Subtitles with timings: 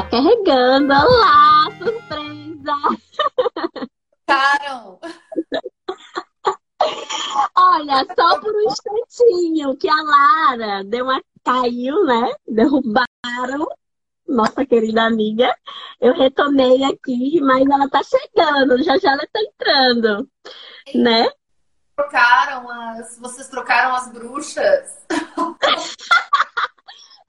[0.00, 2.72] Tá carregando, olá, surpresa!
[4.26, 4.98] Caram!
[7.54, 12.32] Olha, só por um instantinho que a Lara deu uma caiu, né?
[12.48, 13.68] Derrubaram
[14.26, 15.54] nossa querida amiga.
[16.00, 20.26] Eu retomei aqui, mas ela tá chegando, já já ela tá entrando,
[20.94, 21.28] né?
[21.94, 25.04] Trocaram as, vocês trocaram as bruxas.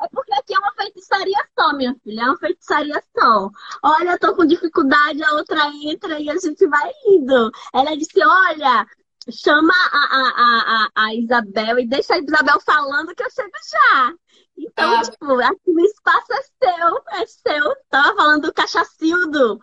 [0.02, 2.22] É porque aqui é uma feitiçaria só, minha filha.
[2.22, 3.50] É uma feitiçaria só.
[3.84, 7.52] Olha, eu tô com dificuldade, a outra entra e a gente vai indo.
[7.72, 8.88] Ela disse: olha,
[9.30, 14.14] chama a, a, a, a Isabel e deixa a Isabel falando que eu chego já.
[14.58, 17.76] Então, ah, tipo, aqui o espaço é seu, é seu.
[17.90, 19.60] Tava falando do cachacildo.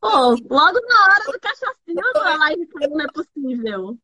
[0.00, 3.98] Pô, logo na hora do cachacildo, a live não é possível.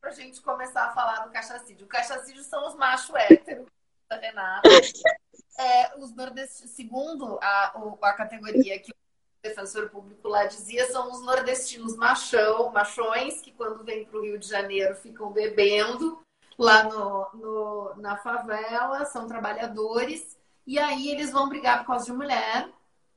[0.00, 1.86] Pra gente começar a falar do cachacídio.
[1.86, 3.66] O cachacídio são os machos héteros
[4.08, 4.68] da Renata.
[5.60, 8.94] É, os nordestinos, segundo a, a categoria que o
[9.42, 14.38] defensor público lá dizia, são os nordestinos machão, machões, que quando vêm para o Rio
[14.38, 16.22] de Janeiro ficam bebendo
[16.56, 22.12] lá no, no, na favela, são trabalhadores, e aí eles vão brigar por causa de
[22.12, 22.68] mulher,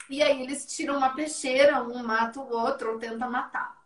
[0.10, 3.81] e aí eles tiram uma peixeira, um mata o outro ou tenta matar.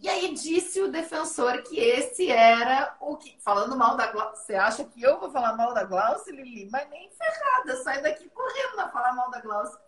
[0.00, 3.38] E aí disse o defensor que esse era o que.
[3.40, 4.34] Falando mal da Glaucia.
[4.34, 6.70] Você acha que eu vou falar mal da Glaucia, Lili?
[6.70, 7.76] Mas nem ferrada.
[7.82, 9.78] Sai daqui correndo a falar mal da Glaucia.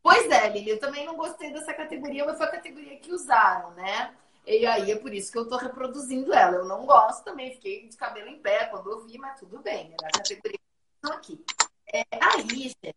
[0.00, 0.70] pois é, Lili.
[0.70, 4.14] Eu também não gostei dessa categoria, mas foi a categoria que usaram, né?
[4.46, 6.56] E aí é por isso que eu tô reproduzindo ela.
[6.56, 9.94] Eu não gosto também, fiquei de cabelo em pé quando ouvi, mas tudo bem.
[9.98, 11.44] Era a categoria que aqui.
[11.92, 12.94] É, aí, gente,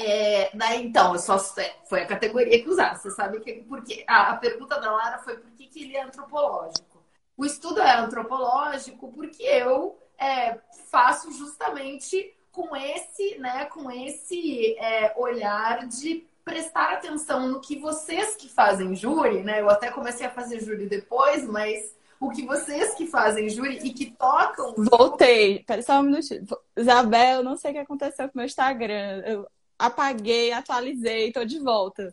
[0.00, 2.96] é, daí, então, só, é, foi a categoria que usaram.
[2.96, 6.02] Você sabe que porque a, a pergunta da Lara foi por que, que ele é
[6.02, 7.02] antropológico.
[7.36, 10.58] O estudo é antropológico porque eu é,
[10.90, 18.34] faço justamente com esse, né, com esse é, olhar de prestar atenção no que vocês
[18.34, 19.60] que fazem júri, né?
[19.60, 23.92] Eu até comecei a fazer júri depois, mas o que vocês que fazem júri e
[23.92, 24.74] que tocam.
[24.76, 25.62] Voltei.
[25.64, 26.44] Pera só um minutinho.
[26.76, 29.22] Isabel, não sei o que aconteceu com o meu Instagram.
[29.24, 29.46] Eu
[29.80, 32.12] apaguei, atualizei, tô de volta.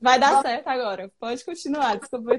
[0.00, 1.10] Vai dar certo agora.
[1.18, 1.96] Pode continuar.
[1.96, 2.38] Desculpa.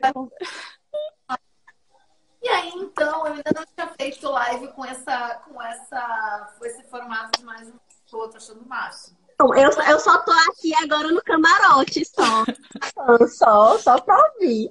[2.41, 6.83] E aí, então, eu ainda não tinha feito live com essa, com essa, com esse
[6.83, 7.73] formato de mais um
[8.09, 9.17] tô, tô achando máximo.
[9.39, 12.43] Eu, eu só tô aqui agora no camarote, só.
[13.27, 14.69] só, só pra ouvir.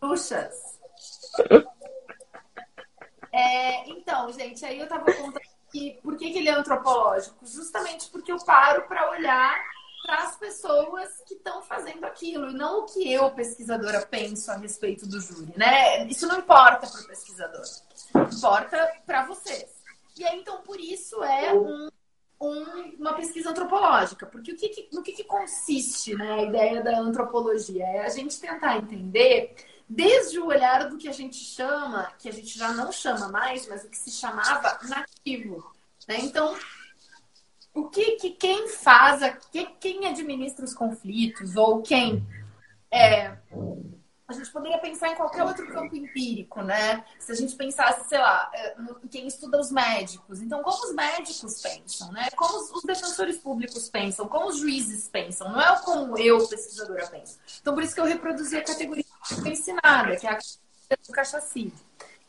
[0.00, 0.78] Puxas.
[3.32, 7.46] É, então, gente, aí eu tava contando que por que, que ele é antropológico?
[7.46, 9.62] Justamente porque eu paro para olhar
[10.04, 14.56] para as pessoas que estão fazendo aquilo e não o que eu, pesquisadora, penso a
[14.56, 16.06] respeito do júri, né?
[16.06, 17.64] Isso não importa para o pesquisador,
[18.32, 19.74] importa para vocês.
[20.16, 21.88] E aí, então, por isso é um,
[22.40, 22.62] um,
[22.98, 27.84] uma pesquisa antropológica, porque o que, no que, que consiste né, a ideia da antropologia?
[27.84, 29.56] É a gente tentar entender
[29.88, 33.68] desde o olhar do que a gente chama, que a gente já não chama mais,
[33.68, 35.72] mas o que se chamava nativo.
[36.08, 36.18] Né?
[36.20, 36.56] Então,
[37.72, 39.20] o que, que quem faz,
[39.50, 42.26] que, quem administra os conflitos, ou quem
[42.90, 43.36] é,
[44.28, 47.04] a gente poderia pensar em qualquer outro campo empírico, né?
[47.18, 48.74] Se a gente pensasse, sei lá, é,
[49.08, 50.42] quem estuda os médicos.
[50.42, 52.28] Então, como os médicos pensam, né?
[52.34, 55.52] Como os defensores públicos pensam, como os juízes pensam.
[55.52, 57.38] Não é como eu, pesquisadora, penso.
[57.60, 59.05] Então, por isso que eu reproduzi a categoria
[59.44, 60.38] ensinada, que é a
[61.06, 61.78] do cachacídio.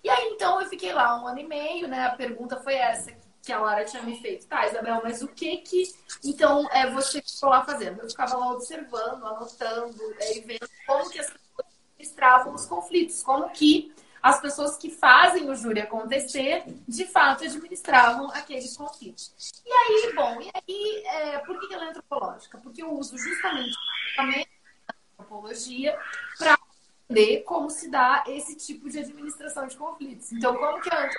[0.03, 2.05] E aí, então, eu fiquei lá um ano e meio, né?
[2.05, 3.11] A pergunta foi essa
[3.43, 4.47] que a Lara tinha me feito.
[4.47, 5.83] Tá, Isabel, mas o que que...
[6.23, 8.01] Então, é, você ficou lá fazendo?
[8.01, 11.31] Eu ficava lá observando, anotando, é, e vendo como que as
[11.97, 18.29] administravam os conflitos, como que as pessoas que fazem o júri acontecer, de fato, administravam
[18.31, 19.33] aqueles conflitos.
[19.65, 22.57] E aí, bom, e aí, é, por que ela é antropológica?
[22.57, 23.75] Porque eu uso justamente
[24.17, 24.23] a
[25.17, 25.97] antropologia
[26.37, 26.57] para
[27.09, 30.31] entender como se dá esse tipo de administração de conflitos.
[30.31, 31.09] Então, como que, a,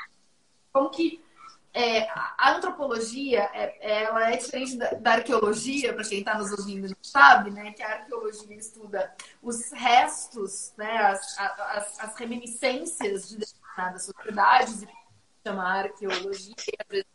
[0.73, 1.25] como que
[1.73, 6.88] é, a antropologia é, ela é diferente da, da arqueologia, para quem está nos ouvindo
[6.88, 7.73] não sabe, né?
[7.73, 10.99] Que a arqueologia estuda os restos, né?
[10.99, 14.88] As, as, as reminiscências de determinadas sociedades, e
[15.46, 16.55] chama arqueologia,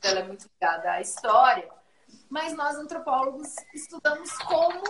[0.02, 1.70] ela é muito ligada à história.
[2.30, 4.82] Mas nós, antropólogos, estudamos como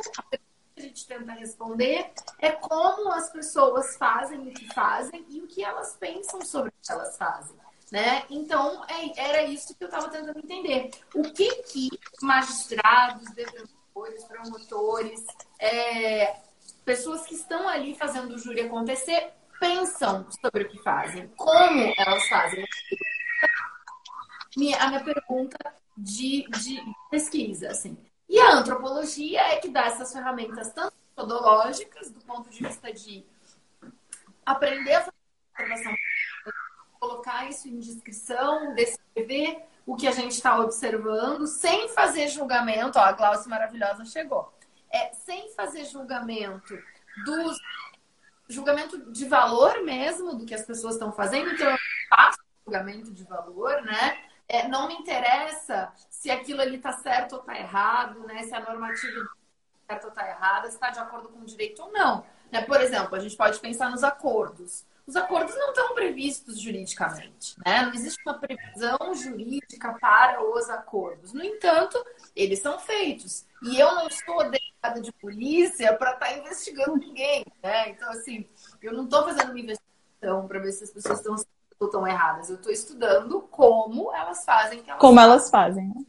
[0.76, 5.64] a gente tenta responder é como as pessoas fazem o que fazem e o que
[5.64, 7.56] elas pensam sobre o que elas fazem.
[7.92, 8.24] Né?
[8.30, 10.90] Então, é, era isso que eu estava tentando entender.
[11.14, 11.90] O que que
[12.24, 15.24] magistrados, defensores, promotores,
[15.60, 16.38] é,
[16.84, 22.28] pessoas que estão ali fazendo o júri acontecer pensam sobre o que fazem, como elas
[22.28, 22.66] fazem.
[24.58, 25.58] minha, a minha pergunta
[25.96, 26.82] de, de
[27.12, 27.96] pesquisa, assim.
[28.30, 33.26] E a antropologia é que dá essas ferramentas tanto metodológicas, do ponto de vista de
[34.46, 35.18] aprender a fazer
[35.60, 35.96] observação,
[37.00, 42.98] colocar isso em descrição, descrever o que a gente está observando, sem fazer julgamento.
[42.98, 44.54] Ó, a Glaucia maravilhosa chegou.
[44.90, 46.78] É, sem fazer julgamento
[47.26, 47.58] dos
[48.48, 51.78] julgamento de valor mesmo do que as pessoas estão fazendo, então eu
[52.10, 54.18] faço julgamento de valor, né?
[54.54, 58.44] É, não me interessa se aquilo ali está certo ou está errado, né?
[58.44, 61.82] Se a normativa está certa ou está errada, se está de acordo com o direito
[61.82, 62.24] ou não.
[62.52, 62.62] Né?
[62.62, 64.86] Por exemplo, a gente pode pensar nos acordos.
[65.08, 67.82] Os acordos não estão previstos juridicamente, né?
[67.82, 71.34] Não existe uma previsão jurídica para os acordos.
[71.34, 71.98] No entanto,
[72.36, 73.48] eles são feitos.
[73.64, 77.90] E eu não sou delegada de polícia para estar tá investigando ninguém, né?
[77.90, 78.48] Então, assim,
[78.84, 81.36] eu não estou fazendo uma investigação para ver se as pessoas estão
[81.82, 82.50] estão erradas.
[82.50, 85.32] Eu estou estudando como elas fazem que elas Como fazem.
[85.32, 85.88] elas fazem.
[85.88, 86.06] Né?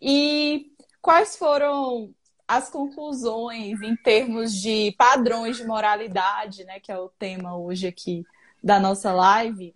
[0.00, 2.14] E quais foram
[2.46, 8.24] as conclusões em termos de padrões de moralidade, né, que é o tema hoje aqui
[8.62, 9.74] da nossa live,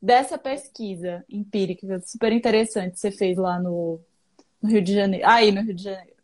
[0.00, 4.00] dessa pesquisa empírica super interessante que você fez lá no,
[4.60, 6.16] no Rio de Janeiro, aí no Rio de Janeiro.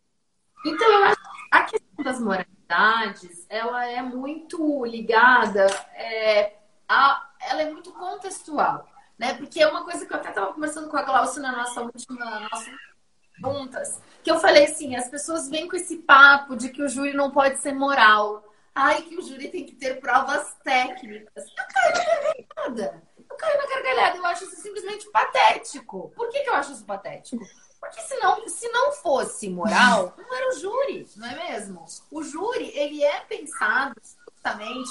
[0.67, 6.55] Então, eu acho que a questão das moralidades, ela é muito ligada é,
[6.89, 8.89] a, ela é muito contextual,
[9.19, 9.35] né?
[9.35, 12.41] Porque é uma coisa que eu até estava conversando com a Glaucia na nossa última
[12.41, 12.71] nossa
[13.39, 17.15] juntas, que eu falei assim, as pessoas vêm com esse papo de que o júri
[17.15, 18.45] não pode ser moral.
[18.75, 21.45] Ai, que o júri tem que ter provas técnicas.
[21.45, 23.03] Eu caio na gargalhada.
[23.19, 24.17] Eu caio na gargalhada.
[24.17, 26.13] Eu acho isso simplesmente patético.
[26.17, 27.45] Por que, que eu acho isso patético?
[27.79, 31.85] Porque se não, se não fosse moral, não era o júri, não é mesmo?
[32.11, 34.91] O júri, ele é pensado justamente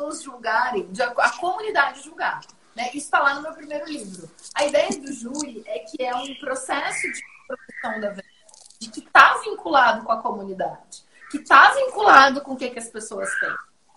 [0.00, 0.88] pessoas julgarem,
[1.18, 2.40] a comunidade julgar.
[2.74, 2.88] Né?
[2.88, 4.30] Isso está lá no meu primeiro livro.
[4.54, 8.30] A ideia do júri é que é um processo de proteção da verdade
[8.78, 13.28] que está vinculado com a comunidade, que está vinculado com o que, que as pessoas
[13.38, 13.50] têm.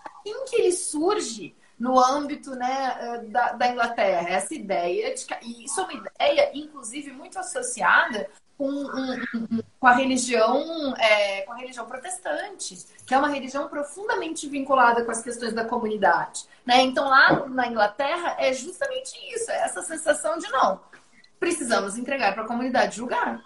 [0.04, 5.34] Assim que ele surge no âmbito né, eh, da, da Inglaterra, essa ideia de que,
[5.42, 8.84] e isso é uma ideia, inclusive, muito associada com,
[9.80, 15.10] com a religião é, com a religião protestante, que é uma religião profundamente vinculada com
[15.10, 16.46] as questões da comunidade.
[16.64, 16.82] Né?
[16.82, 20.80] Então, lá na Inglaterra, é justamente isso, é essa sensação de não,
[21.38, 23.42] precisamos entregar para a comunidade julgar.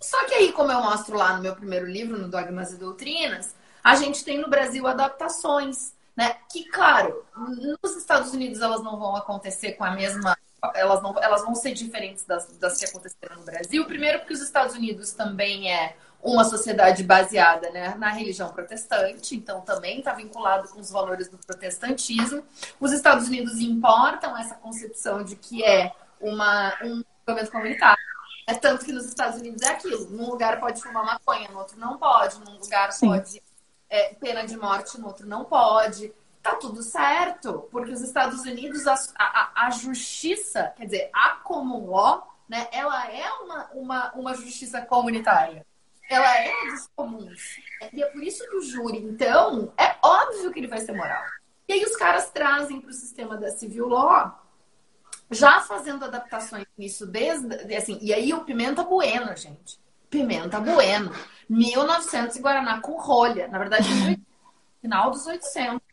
[0.00, 3.54] Só que aí, como eu mostro lá no meu primeiro livro, no Dogmas e Doutrinas,
[3.82, 6.36] a gente tem no Brasil adaptações, né?
[6.50, 10.36] Que, claro, nos Estados Unidos elas não vão acontecer com a mesma.
[10.74, 13.84] Elas, não, elas vão ser diferentes das, das que aconteceram no Brasil.
[13.86, 19.60] Primeiro, porque os Estados Unidos também é uma sociedade baseada né, na religião protestante, então
[19.60, 22.42] também está vinculado com os valores do protestantismo.
[22.80, 28.08] Os Estados Unidos importam essa concepção de que é uma, um movimento comunitário
[28.48, 30.08] é tanto que nos Estados Unidos é aquilo.
[30.08, 32.40] Num lugar pode fumar maconha, no outro não pode.
[32.40, 33.08] Num lugar Sim.
[33.08, 33.42] pode
[33.90, 36.10] é, pena de morte, no outro não pode.
[36.48, 41.90] Tá tudo certo, porque os Estados Unidos, a, a, a justiça, quer dizer, a common
[41.90, 45.66] law, né, ela é uma, uma, uma justiça comunitária.
[46.08, 47.60] Ela é dos comuns.
[47.92, 51.22] E é por isso que o júri, então, é óbvio que ele vai ser moral.
[51.68, 54.42] E aí os caras trazem para o sistema da civil law
[55.30, 59.78] já fazendo adaptações nisso desde assim, e aí o Pimenta Bueno, gente.
[60.08, 61.12] Pimenta Bueno,
[61.46, 63.86] 1900 em Guaraná com rolha, na verdade,
[64.80, 65.87] final dos 800.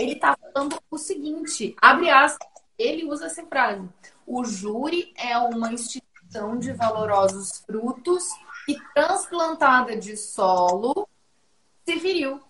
[0.00, 3.86] Ele tá falando o seguinte, abre aspas, ele usa essa frase.
[4.26, 8.24] O júri é uma instituição de valorosos frutos
[8.66, 11.06] e transplantada de solo
[11.84, 12.40] se viriu.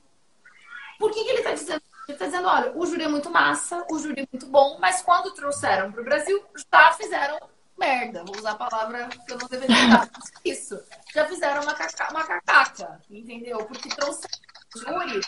[0.96, 3.84] Por que, que ele está dizendo ele está dizendo, olha, o júri é muito massa,
[3.90, 7.38] o júri é muito bom, mas quando trouxeram para o Brasil, já fizeram
[7.76, 8.24] merda.
[8.24, 10.10] Vou usar a palavra que eu não deveria usar.
[10.44, 10.80] Isso.
[11.12, 13.64] Já fizeram uma, caca, uma cacaca, entendeu?
[13.64, 14.38] Porque trouxeram
[14.74, 15.20] o júri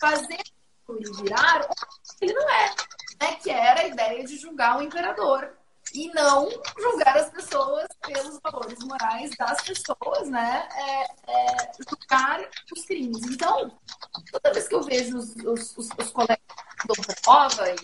[0.00, 0.59] fazendo
[0.90, 1.68] o júri virar
[2.20, 2.74] ele não é.
[3.20, 3.34] Né?
[3.42, 5.56] Que era a ideia de julgar o imperador
[5.94, 10.68] e não julgar as pessoas pelos valores morais das pessoas, né?
[10.72, 13.22] É, é, julgar os crimes.
[13.24, 13.76] Então,
[14.30, 16.38] toda vez que eu vejo os, os, os, os colegas
[16.86, 17.74] do prova,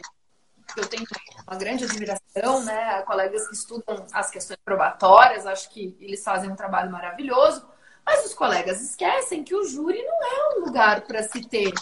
[0.77, 1.05] eu tenho
[1.47, 3.03] uma grande admiração, né?
[3.03, 7.67] Colegas que estudam as questões probatórias, acho que eles fazem um trabalho maravilhoso.
[8.05, 11.73] Mas os colegas esquecem que o júri não é um lugar para se ter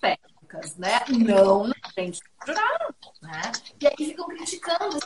[0.00, 1.00] técnicas, né?
[1.08, 3.52] Não na frente do jurado, né?
[3.80, 4.98] E aí ficam criticando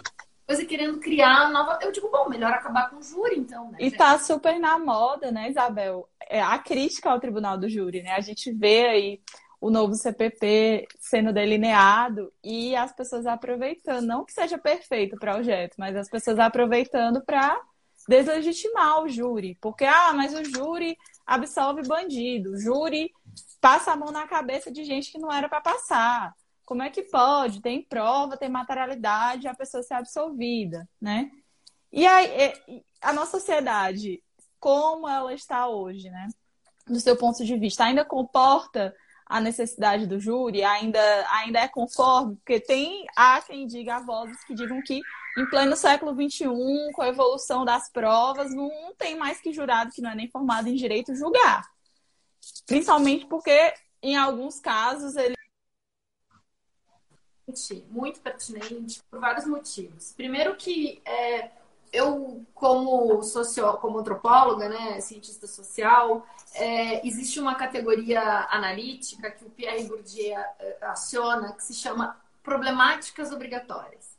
[0.46, 1.78] coisa querendo criar nova.
[1.82, 3.70] Eu digo, bom, melhor acabar com o júri, então.
[3.70, 6.08] Né, e tá super na moda, né, Isabel?
[6.28, 8.12] É a crítica ao tribunal do júri, né?
[8.12, 9.20] A gente vê aí
[9.60, 15.74] o novo CPP sendo delineado e as pessoas aproveitando, não que seja perfeito o projeto,
[15.76, 17.60] mas as pessoas aproveitando para
[18.08, 23.12] deslegitimar o júri, porque ah, mas o júri absolve bandido, o júri
[23.60, 26.34] passa a mão na cabeça de gente que não era para passar.
[26.64, 27.62] Como é que pode?
[27.62, 31.30] Tem prova, tem materialidade, a pessoa ser absolvida, né?
[31.90, 32.54] E aí,
[33.00, 34.22] a nossa sociedade,
[34.60, 36.28] como ela está hoje, né?
[36.86, 38.94] Do seu ponto de vista, ainda comporta
[39.28, 44.54] a necessidade do júri, ainda, ainda é conforme, porque tem há quem diga vozes que
[44.54, 45.00] digam que
[45.36, 46.46] em pleno século XXI,
[46.94, 50.68] com a evolução das provas, não tem mais que jurado que não é nem formado
[50.68, 51.62] em direito julgar.
[52.66, 55.34] Principalmente porque, em alguns casos, ele.
[57.88, 60.12] Muito pertinente por vários motivos.
[60.12, 61.50] Primeiro que é,
[61.92, 69.50] eu, como socio, como antropóloga, né, cientista social, é, existe uma categoria analítica que o
[69.50, 74.16] Pierre Bourdieu é, aciona que se chama problemáticas obrigatórias.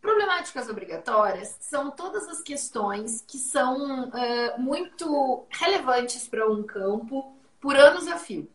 [0.00, 7.76] Problemáticas obrigatórias são todas as questões que são é, muito relevantes para um campo por
[7.76, 8.48] anos a fio.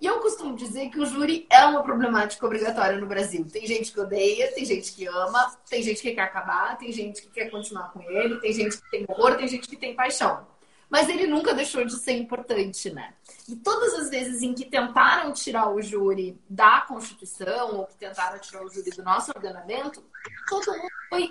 [0.00, 3.44] E eu costumo dizer que o júri é uma problemática obrigatória no Brasil.
[3.50, 7.20] Tem gente que odeia, tem gente que ama, tem gente que quer acabar, tem gente
[7.20, 10.46] que quer continuar com ele, tem gente que tem horror, tem gente que tem paixão.
[10.88, 13.12] Mas ele nunca deixou de ser importante, né?
[13.48, 18.38] E todas as vezes em que tentaram tirar o júri da Constituição ou que tentaram
[18.38, 20.02] tirar o júri do nosso ordenamento,
[20.48, 21.30] todo mundo foi.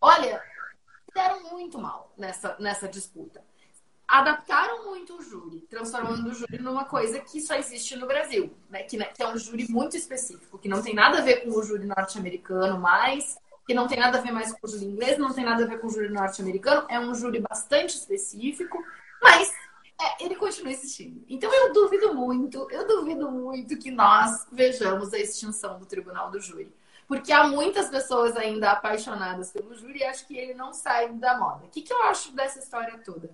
[0.00, 0.40] Olha,
[1.12, 3.42] deram muito mal nessa, nessa disputa
[4.08, 8.82] adaptaram muito o júri, transformando o júri numa coisa que só existe no Brasil, né?
[8.84, 9.04] Que, né?
[9.04, 11.84] que, é um júri muito específico, que não tem nada a ver com o júri
[11.84, 13.36] norte-americano mais,
[13.66, 15.66] que não tem nada a ver mais com o júri inglês, não tem nada a
[15.66, 18.82] ver com o júri norte-americano, é um júri bastante específico,
[19.20, 19.54] mas
[20.00, 21.22] é, ele continua existindo.
[21.28, 26.40] Então eu duvido muito, eu duvido muito que nós vejamos a extinção do tribunal do
[26.40, 26.72] júri.
[27.06, 31.38] Porque há muitas pessoas ainda apaixonadas pelo júri e acho que ele não sai da
[31.38, 31.64] moda.
[31.64, 33.30] O que, que eu acho dessa história toda?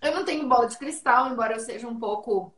[0.00, 2.52] Eu não tenho bola de cristal, embora eu seja um pouco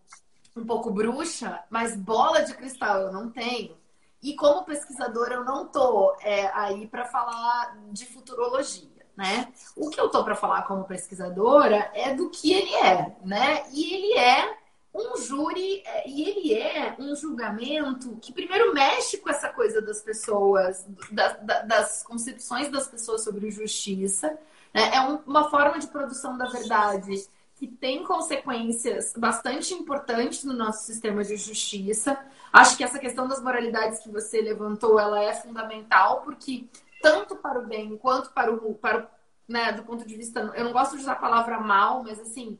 [0.56, 3.76] um pouco bruxa, mas bola de cristal eu não tenho.
[4.23, 9.49] E como pesquisadora eu não tô é, aí para falar de futurologia, né?
[9.76, 13.64] O que eu tô para falar como pesquisadora é do que ele é, né?
[13.73, 14.59] E ele é
[14.92, 20.02] um júri é, e ele é um julgamento que primeiro mexe com essa coisa das
[20.02, 24.37] pessoas, das, das concepções das pessoas sobre justiça,
[24.73, 24.95] né?
[24.95, 30.87] É um, uma forma de produção da verdade que tem consequências bastante importantes no nosso
[30.87, 32.19] sistema de justiça.
[32.50, 36.65] Acho que essa questão das moralidades que você levantou, ela é fundamental, porque
[37.03, 39.07] tanto para o bem quanto para o, para o
[39.50, 42.57] né, do ponto de vista, eu não gosto de usar a palavra mal, mas assim,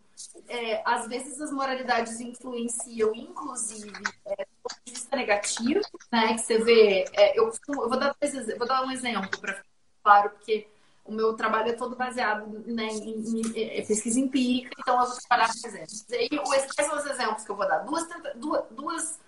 [0.49, 6.41] é, às vezes as moralidades influenciam, inclusive, é, do ponto de vista negativo, né, que
[6.41, 8.17] você vê, é, eu, eu, vou dar,
[8.59, 9.69] vou dar um exemplo para ficar
[10.03, 10.67] claro, porque
[11.11, 15.19] o meu trabalho é todo baseado né, em, em, em, pesquisa empírica, então eu vou
[15.29, 16.07] trabalhar com exemplos.
[16.09, 17.79] E aí, quais são os exemplos que eu vou dar?
[17.81, 19.19] Duas, duas, duas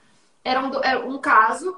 [0.45, 1.77] eram era um caso,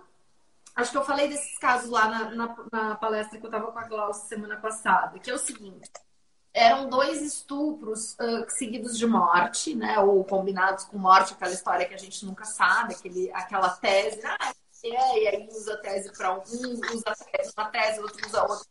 [0.77, 3.79] acho que eu falei desses casos lá na, na, na palestra que eu estava com
[3.79, 5.91] a Glaucia semana passada, que é o seguinte.
[6.53, 9.99] Eram dois estupros uh, seguidos de morte, né?
[9.99, 14.21] Ou combinados com morte, aquela história que a gente nunca sabe, aquele, aquela tese.
[14.25, 14.53] Ah,
[14.85, 18.43] é, e aí usa a tese para um, usa a tese, uma tese, outro usa
[18.43, 18.67] outra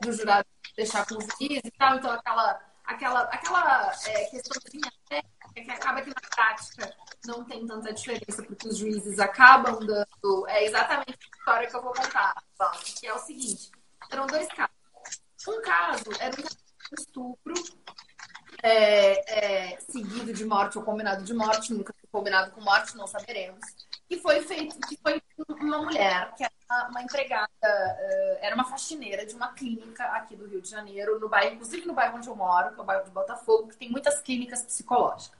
[0.00, 1.96] do jurado deixar com o juiz e tal.
[1.96, 7.92] Então, aquela, aquela, aquela é, questãozinha técnica que acaba que na prática não tem tanta
[7.92, 10.46] diferença, porque os juízes acabam dando.
[10.48, 12.34] É exatamente a história que eu vou contar,
[12.98, 13.70] que é o seguinte:
[14.10, 14.76] eram dois casos.
[15.46, 17.54] Um caso era um estupro
[18.62, 23.60] é, é, seguido de morte ou combinado de morte, nunca combinado com morte, não saberemos
[24.08, 25.20] que foi feito, que foi
[25.60, 30.46] uma mulher, que era uma empregada, uh, era uma faxineira de uma clínica aqui do
[30.46, 33.04] Rio de Janeiro, no bairro, inclusive no bairro onde eu moro, que é o bairro
[33.04, 35.38] de Botafogo, que tem muitas clínicas psicológicas,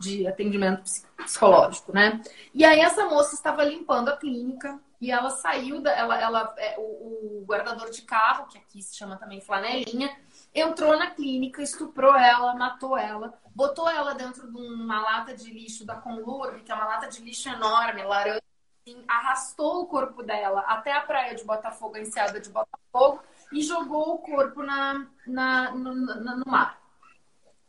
[0.00, 2.22] de atendimento psicológico, né?
[2.54, 6.76] E aí essa moça estava limpando a clínica e ela saiu, da, ela, ela, é,
[6.78, 10.16] o, o guardador de carro, que aqui se chama também flanelinha,
[10.54, 15.84] entrou na clínica, estuprou ela, matou ela, botou ela dentro de uma lata de lixo
[15.84, 18.40] da Conlurb, que é uma lata de lixo enorme, laranja,
[18.86, 23.20] assim, arrastou o corpo dela até a praia de Botafogo, a enseada de Botafogo,
[23.52, 26.80] e jogou o corpo na, na, no, no, no mar.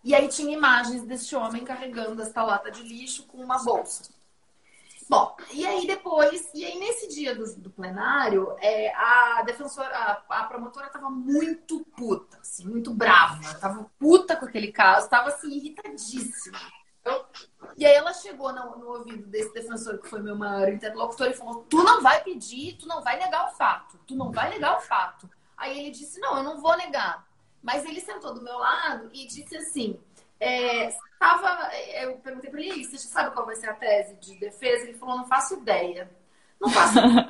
[0.04, 4.14] E aí tinha imagens desse homem carregando essa lata de lixo com uma bolsa.
[5.10, 10.42] Bom, e aí depois, e aí nesse dia do, do plenário, é, a defensora, a,
[10.42, 15.52] a promotora estava muito puta, assim, muito brava, tava puta com aquele caso, tava assim,
[15.52, 16.60] irritadíssima.
[17.02, 17.26] Então,
[17.76, 21.34] E aí ela chegou no, no, ouvido desse defensor, que foi meu maior interlocutor, e
[21.34, 24.78] falou: Tu não vai pedir, tu não vai negar o fato, tu não vai negar
[24.78, 25.28] o fato.
[25.58, 27.26] Aí ele disse: Não, eu não vou negar.
[27.64, 30.00] Mas ele sentou do meu lado e disse assim:
[30.40, 31.70] é, tava,
[32.02, 34.84] Eu perguntei para ele: Você sabe qual vai ser a tese de defesa?
[34.84, 36.10] Ele falou: Não faço ideia.
[36.60, 37.28] Não faço ideia.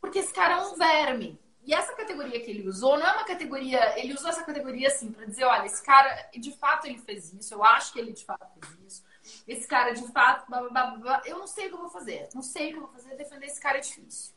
[0.00, 1.38] Porque esse cara é um verme.
[1.66, 3.98] E essa categoria que ele usou não é uma categoria.
[3.98, 7.54] Ele usou essa categoria assim para dizer: olha, esse cara de fato ele fez isso,
[7.54, 9.04] eu acho que ele de fato fez isso.
[9.48, 12.28] Esse cara de fato, blá, blá, blá, eu não sei o que eu vou fazer.
[12.34, 14.33] Não sei o que eu vou fazer, defender esse cara é difícil.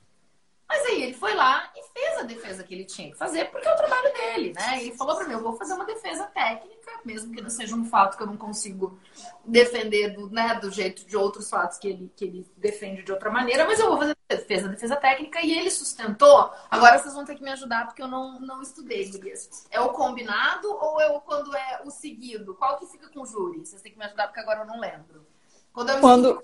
[0.70, 3.68] Mas aí ele foi lá e fez a defesa que ele tinha que fazer, porque
[3.68, 4.84] é o trabalho dele, né?
[4.84, 7.86] E falou para mim, eu vou fazer uma defesa técnica, mesmo que não seja um
[7.86, 9.00] fato que eu não consigo
[9.46, 13.32] defender do, né, do jeito de outros fatos que ele, que ele defende de outra
[13.32, 16.52] maneira, mas eu vou fazer a defesa, defesa técnica, e ele sustentou.
[16.70, 19.68] Agora vocês vão ter que me ajudar, porque eu não, não estudei, Gurias.
[19.72, 22.54] É o combinado ou é o quando é o seguido?
[22.56, 23.66] Qual que fica com o júri?
[23.66, 25.26] Vocês têm que me ajudar, porque agora eu não lembro.
[25.72, 26.44] Quando, é quando,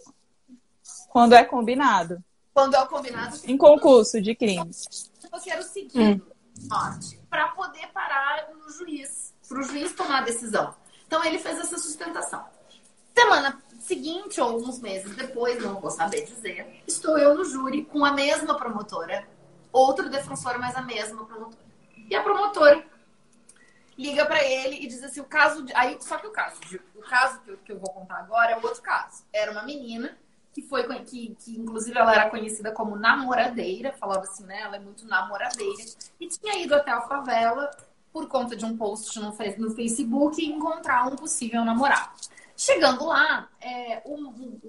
[1.09, 2.23] quando é combinado.
[2.53, 3.37] Quando é o combinado.
[3.45, 5.11] Em concurso de crimes.
[5.31, 7.15] Você era o seguido, hum.
[7.29, 10.75] para poder parar no juiz, para o juiz tomar a decisão.
[11.07, 12.45] Então ele fez essa sustentação.
[13.15, 18.05] Semana seguinte, ou uns meses depois, não vou saber dizer, estou eu no júri com
[18.05, 19.27] a mesma promotora,
[19.71, 21.63] outro defensor, mas a mesma promotora.
[22.09, 22.85] E a promotora
[23.97, 25.63] liga para ele e diz assim: o caso.
[25.63, 25.73] De...
[25.75, 26.59] Aí, só que o caso,
[26.95, 29.23] o caso que eu, que eu vou contar agora é outro caso.
[29.31, 30.17] Era uma menina
[30.53, 34.61] que foi que, que inclusive ela era conhecida como namoradeira, falava assim, né?
[34.61, 35.83] Ela é muito namoradeira
[36.19, 37.71] e tinha ido até a favela
[38.11, 42.11] por conta de um post no, no Facebook e encontrar um possível namorado.
[42.55, 44.59] Chegando lá, é, um, um,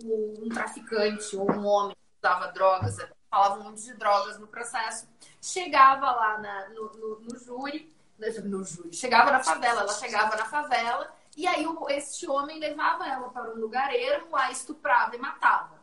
[0.45, 2.97] um, traficante ou um homem que usava drogas,
[3.31, 5.07] falava um monte de drogas no processo,
[5.43, 7.93] chegava lá na, no, no, no júri,
[8.45, 13.29] no júri, chegava na favela, ela chegava na favela e aí este homem levava ela
[13.29, 15.74] para um lugar ermo, a estuprava e matava.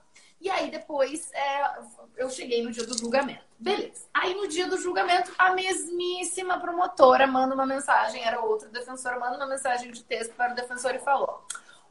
[0.42, 1.80] E aí depois é,
[2.18, 3.46] eu cheguei no dia do julgamento.
[3.60, 4.08] Beleza.
[4.12, 9.38] Aí no dia do julgamento, a mesmíssima promotora manda uma mensagem, era outra defensora, manda
[9.38, 11.46] uma mensagem de texto para o defensor e falou: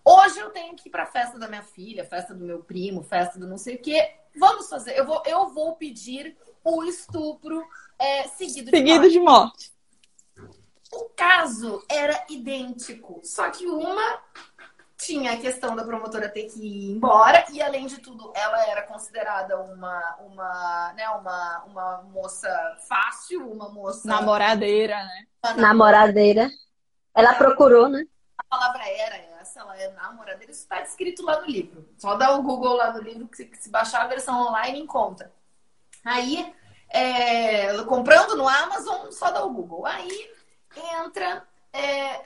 [0.04, 3.04] Hoje eu tenho que ir para a festa da minha filha, festa do meu primo,
[3.04, 4.14] festa do não sei o quê.
[4.36, 7.64] Vamos fazer, eu vou, eu vou pedir o estupro
[7.96, 9.72] é, seguido, seguido de morte.
[10.34, 10.60] De morte.
[10.92, 14.20] O caso era idêntico, só que uma
[15.00, 18.82] tinha a questão da promotora ter que ir embora e além de tudo ela era
[18.82, 25.26] considerada uma uma né uma, uma moça fácil uma moça namoradeira né?
[25.56, 26.50] Namoradeira.
[27.14, 28.04] Ela procurou né?
[28.38, 31.88] A palavra era essa ela é namoradeira isso está escrito lá no livro.
[31.96, 35.32] Só dá o Google lá no livro que se, se baixar a versão online encontra.
[36.04, 36.54] Aí
[36.90, 39.86] é, comprando no Amazon só dá o Google.
[39.86, 40.30] Aí
[41.04, 42.20] entra é,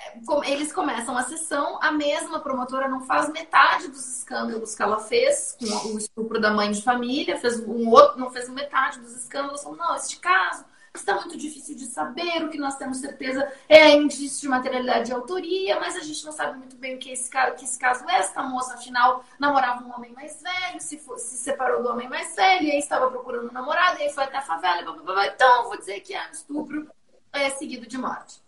[0.46, 5.57] eles começam a sessão, a mesma promotora não faz metade dos escândalos que ela fez
[5.59, 9.62] com o estupro da mãe de família, fez um outro, não fez metade dos escândalos,
[9.62, 13.90] falou, não, este caso está muito difícil de saber, o que nós temos certeza é
[13.90, 17.28] indício de materialidade de autoria, mas a gente não sabe muito bem o que esse,
[17.28, 18.18] que esse caso é.
[18.18, 22.35] Esta moça, afinal, namorava um homem mais velho, se, for, se separou do homem mais
[22.37, 25.14] velho, e aí estava procurando um namorado, e aí foi até a favela, blá, blá,
[25.14, 25.26] blá.
[25.26, 26.88] então vou dizer que é um estupro
[27.33, 28.43] é, seguido de morte.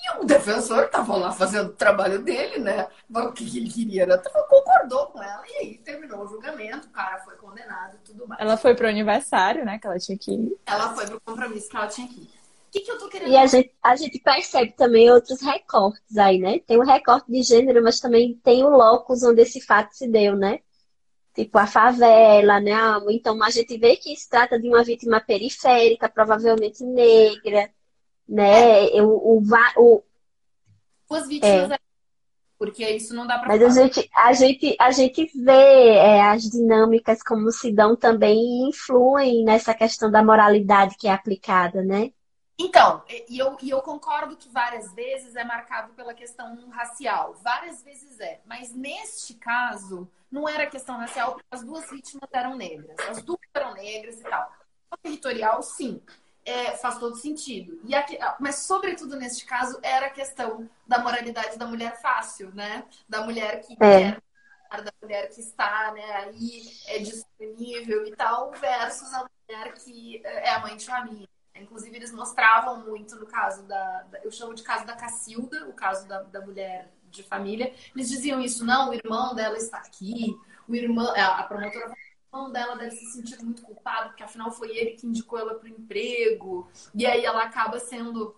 [0.00, 2.86] E o defensor estava lá fazendo o trabalho dele, né?
[3.12, 4.18] O que ele queria era.
[4.48, 8.40] Concordou com ela e aí terminou o julgamento, o cara foi condenado e tudo mais.
[8.40, 9.78] Ela foi pro aniversário, né?
[9.78, 10.56] Que ela tinha que ir.
[10.66, 12.38] Ela foi pro compromisso que ela tinha que ir.
[12.68, 16.16] O que, que eu tô querendo E a gente, a gente percebe também outros recortes
[16.16, 16.60] aí, né?
[16.60, 20.36] Tem o recorte de gênero, mas também tem o locus onde esse fato se deu,
[20.36, 20.60] né?
[21.34, 22.74] Tipo a favela, né?
[23.10, 27.68] Então a gente vê que se trata de uma vítima periférica, provavelmente negra
[28.28, 28.86] né?
[28.88, 29.42] Eu, o,
[29.76, 30.04] o,
[31.08, 31.78] Duas vítimas é.
[32.58, 36.42] porque isso não dá para Mas a gente, a gente, a gente vê é, as
[36.42, 42.12] dinâmicas como se dão também e influem nessa questão da moralidade que é aplicada, né?
[42.60, 47.34] Então, e eu, e eu concordo que várias vezes é marcado pela questão racial.
[47.42, 48.40] Várias vezes é.
[48.44, 52.96] Mas neste caso, não era questão racial, porque as duas vítimas eram negras.
[53.08, 54.50] As duas eram negras e tal.
[55.00, 56.02] Territorial, sim
[56.48, 57.80] é, faz todo sentido.
[57.84, 62.84] E aqui, mas, sobretudo neste caso, era a questão da moralidade da mulher fácil, né?
[63.08, 63.76] Da mulher que é.
[63.76, 64.22] quer,
[64.82, 70.50] da mulher que está né, aí é disponível e tal, versus a mulher que é
[70.50, 71.28] a mãe de família.
[71.54, 74.02] Inclusive, eles mostravam muito no caso da.
[74.02, 77.74] da eu chamo de caso da Cacilda, o caso da, da mulher de família.
[77.94, 80.34] Eles diziam isso, não, o irmão dela está aqui,
[80.68, 81.12] o irmão.
[81.16, 81.92] A promotora
[82.32, 85.66] irmão dela deve se sentir muito culpado, porque afinal foi ele que indicou ela para
[85.66, 86.68] o emprego.
[86.94, 88.36] E aí ela acaba sendo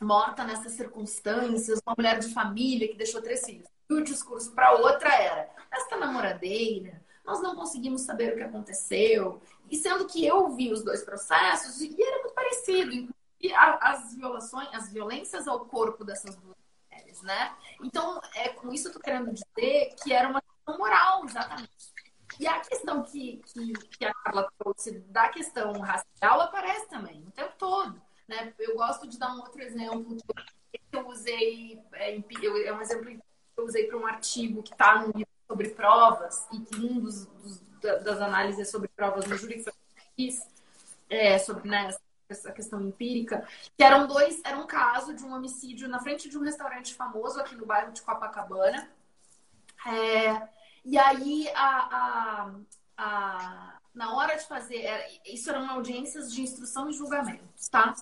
[0.00, 3.68] morta nessas circunstâncias, uma mulher de família que deixou três filhos.
[3.88, 9.40] E o discurso para outra era: esta namoradeira, nós não conseguimos saber o que aconteceu.
[9.70, 13.14] E sendo que eu vi os dois processos e era muito parecido.
[13.40, 16.56] E as violações, as violências ao corpo dessas duas
[16.90, 17.54] mulheres, né?
[17.82, 21.95] Então, é com isso eu tô querendo dizer que era uma questão moral, exatamente.
[22.38, 27.30] E a questão que, que, que a Carla trouxe da questão racial aparece também o
[27.30, 28.00] tempo todo.
[28.28, 28.52] Né?
[28.58, 30.16] Eu gosto de dar um outro exemplo
[30.72, 33.20] que eu usei, é, é um exemplo que
[33.56, 37.26] eu usei para um artigo que está no livro sobre provas e que um dos,
[37.26, 39.74] dos das análises sobre provas no júri que eu
[40.16, 40.44] fiz
[41.08, 41.94] é, sobre né,
[42.28, 43.46] essa questão empírica,
[43.76, 47.38] que eram dois, era um caso de um homicídio na frente de um restaurante famoso
[47.38, 48.90] aqui no bairro de Copacabana.
[49.86, 50.48] É,
[50.88, 52.50] e aí, a, a,
[52.96, 54.88] a, na hora de fazer,
[55.26, 57.92] isso eram audiências de instrução e julgamento, tá?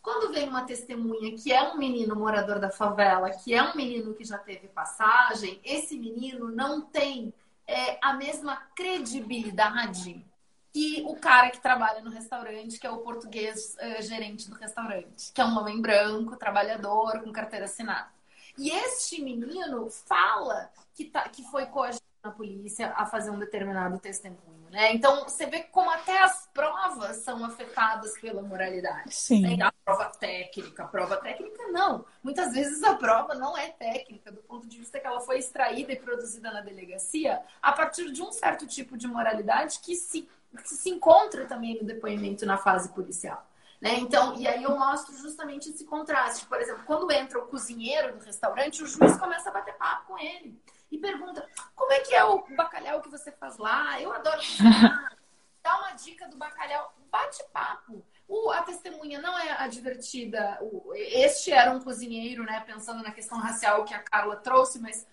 [0.00, 4.14] Quando vem uma testemunha que é um menino morador da favela, que é um menino
[4.14, 7.32] que já teve passagem, esse menino não tem
[7.66, 10.24] é, a mesma credibilidade
[10.72, 15.30] que o cara que trabalha no restaurante, que é o português é, gerente do restaurante,
[15.32, 18.08] que é um homem branco, trabalhador, com carteira assinada.
[18.56, 23.98] E este menino fala que, tá, que foi coagido na polícia a fazer um determinado
[23.98, 24.40] testemunho.
[24.70, 24.92] Né?
[24.92, 29.14] Então, você vê como até as provas são afetadas pela moralidade.
[29.14, 29.56] Sim.
[29.56, 29.64] Né?
[29.64, 32.04] A prova técnica, a prova técnica não.
[32.22, 35.92] Muitas vezes a prova não é técnica, do ponto de vista que ela foi extraída
[35.92, 40.28] e produzida na delegacia a partir de um certo tipo de moralidade que se,
[40.62, 43.46] que se encontra também no depoimento na fase policial.
[43.80, 43.98] Né?
[43.98, 46.46] Então, e aí eu mostro justamente esse contraste.
[46.46, 50.18] Por exemplo, quando entra o cozinheiro do restaurante, o juiz começa a bater papo com
[50.18, 50.58] ele
[50.90, 54.00] e pergunta: como é que é o bacalhau que você faz lá?
[54.00, 55.16] Eu adoro cozinhar.
[55.62, 58.04] Dá uma dica do bacalhau, bate papo.
[58.28, 60.58] O, a testemunha não é advertida.
[60.60, 62.60] O, este era um cozinheiro, né?
[62.60, 65.06] Pensando na questão racial que a Carla trouxe, mas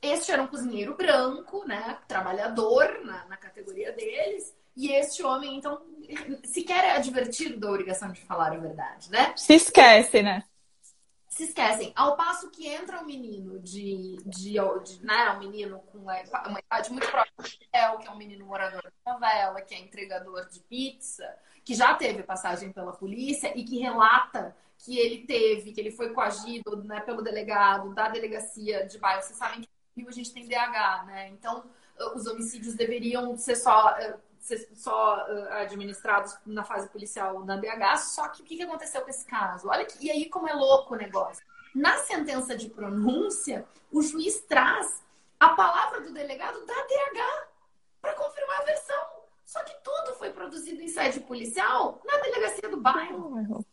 [0.00, 1.98] este era um cozinheiro branco, né?
[2.06, 4.54] Trabalhador na, na categoria deles.
[4.76, 5.80] E este homem, então,
[6.44, 9.32] sequer é advertido da obrigação de falar a verdade, né?
[9.36, 10.42] Se esquece, né?
[11.34, 11.92] Se esquecem.
[11.96, 16.92] Ao passo que entra um menino de, de, de né, um menino com uma idade
[16.92, 21.28] muito próxima do que é um menino morador de favela, que é entregador de pizza,
[21.64, 26.12] que já teve passagem pela polícia e que relata que ele teve, que ele foi
[26.12, 29.22] coagido né, pelo delegado da delegacia de bairro.
[29.22, 31.28] Vocês sabem que no Rio a gente tem DH, né?
[31.30, 31.64] Então,
[32.14, 34.16] os homicídios deveriam ser só eh,
[34.74, 37.96] só uh, administrados na fase policial da DH.
[37.98, 39.68] Só que o que aconteceu com esse caso?
[39.68, 41.44] Olha que, e aí como é louco o negócio.
[41.74, 45.02] Na sentença de pronúncia, o juiz traz
[45.40, 47.48] a palavra do delegado da DH
[48.00, 49.04] para confirmar a versão.
[49.44, 53.64] Só que tudo foi produzido em sede policial na delegacia do bairro.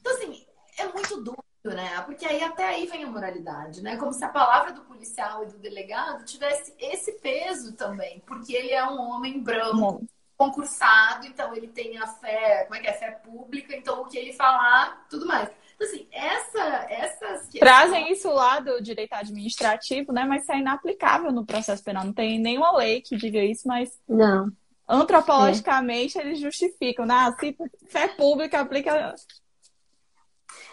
[0.00, 0.46] Então, assim,
[0.78, 2.00] é muito duro né?
[2.02, 3.96] Porque aí até aí vem a moralidade, né?
[3.96, 8.72] Como se a palavra do policial e do delegado tivesse esse peso também, porque ele
[8.72, 10.04] é um homem branco,
[10.36, 12.92] concursado, então ele tem a fé, como é que é?
[12.92, 15.48] Fé pública, então o que ele falar, tudo mais.
[15.74, 20.24] Então, assim, essa, essas Trazem isso lá do direito administrativo, né?
[20.24, 22.04] Mas isso é inaplicável no processo penal.
[22.04, 23.90] Não tem nenhuma lei que diga isso, mas.
[24.08, 24.52] Não.
[24.88, 26.20] Antropologicamente, é.
[26.20, 27.06] eles justificam.
[27.06, 27.14] Né?
[27.14, 27.56] Ah, se
[27.88, 29.14] fé pública aplica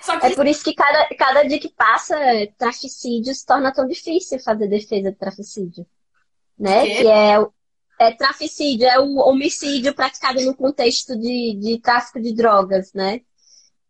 [0.05, 0.25] que...
[0.25, 2.15] É por isso que cada, cada dia que passa,
[2.57, 5.85] traficídio se torna tão difícil fazer defesa de traficídio.
[6.57, 6.85] Né?
[6.85, 7.45] Que, que é,
[7.99, 13.21] é traficídio, é o homicídio praticado no contexto de, de tráfico de drogas, né?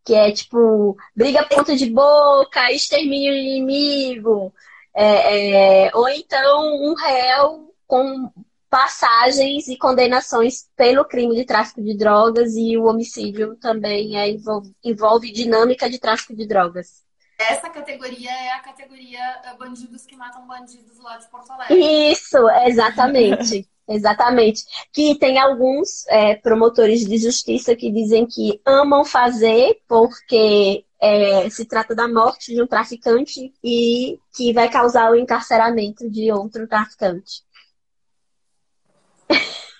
[0.03, 4.53] Que é tipo, briga ponto de boca, extermínio inimigo,
[4.93, 8.31] é, é, ou então um réu com
[8.71, 14.73] passagens e condenações pelo crime de tráfico de drogas e o homicídio também é, envolve,
[14.81, 17.03] envolve dinâmica de tráfico de drogas.
[17.37, 22.11] Essa categoria é a categoria eh, bandidos que matam bandidos lá de Porto Alegre.
[22.11, 23.67] Isso, exatamente.
[23.89, 24.63] exatamente.
[24.93, 31.65] Que tem alguns é, promotores de justiça que dizem que amam fazer porque é, se
[31.65, 37.43] trata da morte de um traficante e que vai causar o encarceramento de outro traficante.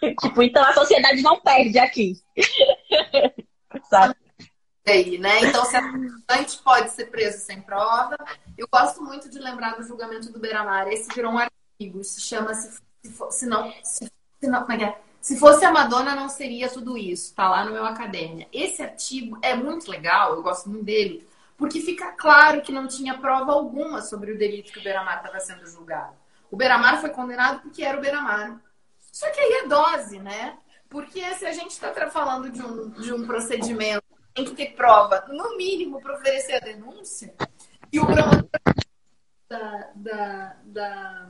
[0.22, 2.22] tipo, então a sociedade não perde aqui.
[3.90, 4.16] Sabe?
[4.88, 5.42] Aí, né?
[5.46, 8.18] Então, se a gente pode ser preso sem prova.
[8.58, 10.88] Eu gosto muito de lembrar do julgamento do Beiramar.
[10.88, 12.04] Esse virou um artigo.
[12.04, 13.72] Se chama Se, se, se não.
[13.84, 15.02] Se, se, não como é que é?
[15.22, 17.34] Se fosse a Madonna, não seria tudo isso.
[17.36, 18.48] Tá lá no meu academia.
[18.52, 23.16] Esse artigo é muito legal, eu gosto muito dele, porque fica claro que não tinha
[23.20, 26.16] prova alguma sobre o delito que o Beiramar estava sendo julgado.
[26.50, 28.60] O Beiramar foi condenado porque era o Beiramar.
[29.12, 30.58] Só que aí é dose, né?
[30.90, 35.26] Porque se a gente está falando de um, de um procedimento, tem que ter prova,
[35.30, 37.34] no mínimo, para oferecer a denúncia,
[37.92, 38.50] e o promotor
[39.50, 41.30] da, da, da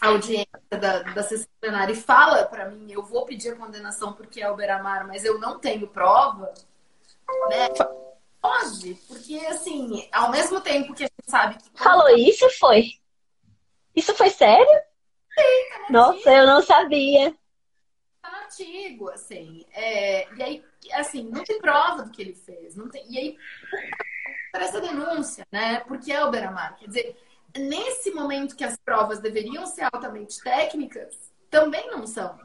[0.00, 4.40] audiência da, da sessão plenária e fala para mim, eu vou pedir a condenação porque
[4.40, 6.52] é o Beramar, mas eu não tenho prova,
[7.48, 7.68] né?
[8.40, 11.70] Pode, porque assim, ao mesmo tempo que a gente sabe que.
[11.74, 12.92] Falou isso, foi?
[13.94, 14.80] Isso foi sério?
[15.90, 17.34] Nossa, eu não sabia.
[18.22, 19.64] Tá no artigo, assim.
[19.72, 22.76] É, e aí, assim, não tem prova do que ele fez.
[22.76, 23.38] Não tem, e aí,
[24.52, 25.80] parece a denúncia, né?
[25.80, 26.76] Porque é o Beramar.
[26.76, 27.16] Quer dizer,
[27.56, 32.38] nesse momento que as provas deveriam ser altamente técnicas, também não são.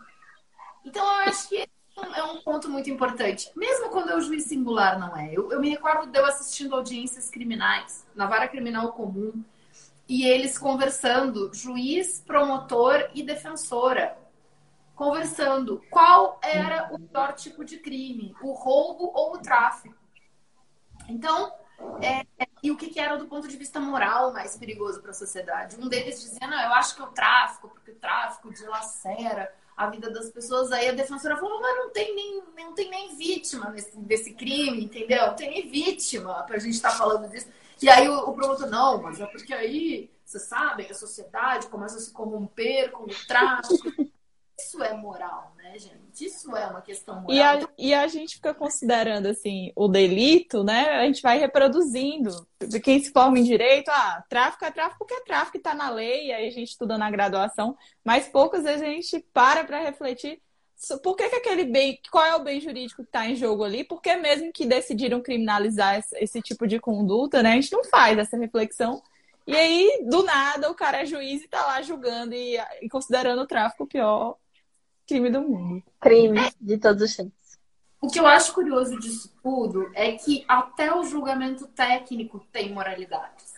[0.86, 1.68] Então, eu acho que
[2.16, 3.52] é um ponto muito importante.
[3.56, 5.32] Mesmo quando é o juiz singular, não é.
[5.34, 9.44] Eu, eu me recordo de eu assistindo audiências criminais, na vara criminal comum,
[10.08, 14.18] e eles conversando, juiz, promotor e defensora,
[14.96, 19.96] conversando qual era o pior tipo de crime, o roubo ou o tráfico.
[21.08, 21.52] Então,
[22.02, 22.26] é,
[22.62, 25.78] e o que, que, era do ponto de vista moral mais perigoso para a sociedade.
[25.80, 29.88] Um deles dizia, não, eu acho que é o tráfico, porque o tráfico dilacera a
[29.88, 30.72] vida das pessoas.
[30.72, 34.84] Aí a defensora falou, mas não tem nem, não tem nem vítima nesse, desse crime,
[34.84, 35.28] entendeu?
[35.28, 37.48] Não tem nem vítima para a gente estar tá falando disso.
[37.82, 41.98] E aí o, o promotor, não, mas é porque aí, vocês sabem, a sociedade começa
[41.98, 43.92] a se corromper com o tráfico.
[44.60, 46.24] Isso é moral, né, gente?
[46.24, 47.36] Isso é uma questão moral.
[47.36, 51.00] E a, e a gente fica considerando, assim, o delito, né?
[51.00, 52.48] A gente vai reproduzindo.
[52.84, 56.32] Quem se forma em direito, ah, tráfico é tráfico porque é tráfico está na lei,
[56.32, 60.40] aí a gente estuda na graduação, mas poucas vezes a gente para para refletir
[61.04, 63.84] por que, que, aquele bem, qual é o bem jurídico que está em jogo ali?
[63.84, 67.52] Porque mesmo que decidiram criminalizar esse, esse, tipo de conduta, né?
[67.52, 69.02] A gente não faz essa reflexão.
[69.46, 73.42] E aí, do nada, o cara é juiz e está lá julgando e, e considerando
[73.42, 74.38] o tráfico o pior
[75.08, 75.84] crime do mundo.
[76.00, 77.60] Crime de todos os tempos.
[78.02, 83.54] O que eu acho curioso disso tudo é que até o julgamento técnico tem moralidades.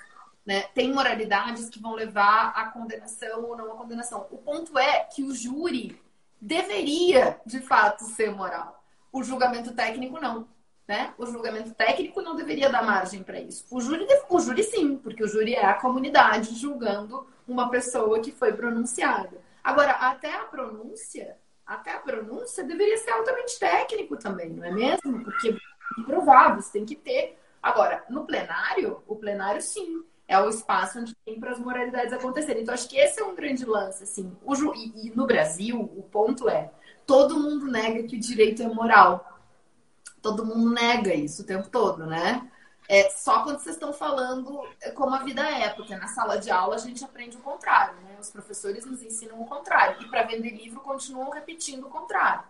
[0.46, 0.64] Né?
[0.74, 4.28] Tem moralidades que vão levar à condenação ou não à condenação.
[4.30, 5.98] O ponto é que o júri
[6.44, 8.84] deveria, de fato, ser moral.
[9.12, 10.48] O julgamento técnico não.
[10.86, 11.14] Né?
[11.18, 13.66] O julgamento técnico não deveria dar margem para isso.
[13.72, 18.34] O júri, o júri sim, porque o júri é a comunidade julgando uma pessoa que
[18.34, 19.42] foi pronunciada.
[19.64, 25.24] Agora, até a pronúncia, até a pronúncia deveria ser altamente técnico também, não é mesmo?
[25.24, 27.40] Porque é improvável, você tem que ter.
[27.62, 32.62] Agora, no plenário, o plenário sim, é o espaço onde tem para as moralidades acontecerem.
[32.62, 34.32] Então, acho que esse é um grande lance, assim.
[34.44, 34.74] O ju...
[34.76, 36.72] e, e no Brasil, o ponto é,
[37.06, 39.40] todo mundo nega que o direito é moral.
[40.22, 42.50] Todo mundo nega isso o tempo todo, né?
[42.88, 44.62] É só quando vocês estão falando
[44.94, 48.18] como a vida é, porque na sala de aula a gente aprende o contrário, né?
[48.20, 50.02] Os professores nos ensinam o contrário.
[50.02, 52.44] E para vender livro continuam repetindo o contrário.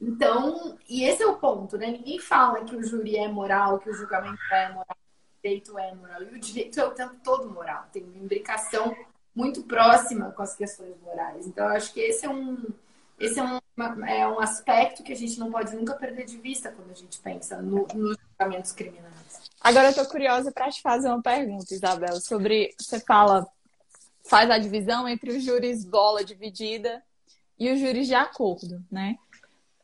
[0.00, 1.86] Então, e esse é o ponto, né?
[1.86, 4.96] Ninguém fala que o júri é moral, que o julgamento é moral,
[5.42, 6.22] direito é moral.
[6.22, 7.86] E o direito é o tempo todo moral.
[7.92, 8.96] Tem uma imbricação
[9.34, 11.46] muito próxima com as questões morais.
[11.46, 12.64] Então, acho que esse é um,
[13.20, 13.58] esse é um,
[14.06, 17.18] é um aspecto que a gente não pode nunca perder de vista quando a gente
[17.18, 19.50] pensa no, nos julgamentos criminais.
[19.60, 23.46] Agora eu tô curiosa para te fazer uma pergunta, Isabel, sobre você fala
[24.24, 27.02] faz a divisão entre os júris bola dividida
[27.58, 29.16] e os júris de acordo, né?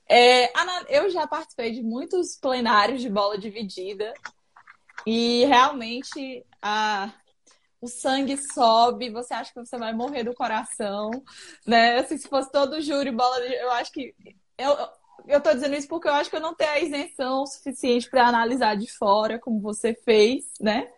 [0.09, 0.53] É,
[0.89, 4.13] eu já participei de muitos plenários de bola dividida
[5.07, 7.13] e realmente a,
[7.81, 11.11] o sangue sobe, você acha que você vai morrer do coração,
[11.67, 11.99] né?
[11.99, 14.15] Assim, se fosse todo júri bola, eu acho que
[14.57, 14.77] eu,
[15.27, 18.27] eu tô dizendo isso porque eu acho que eu não tenho a isenção suficiente para
[18.27, 20.89] analisar de fora, como você fez, né?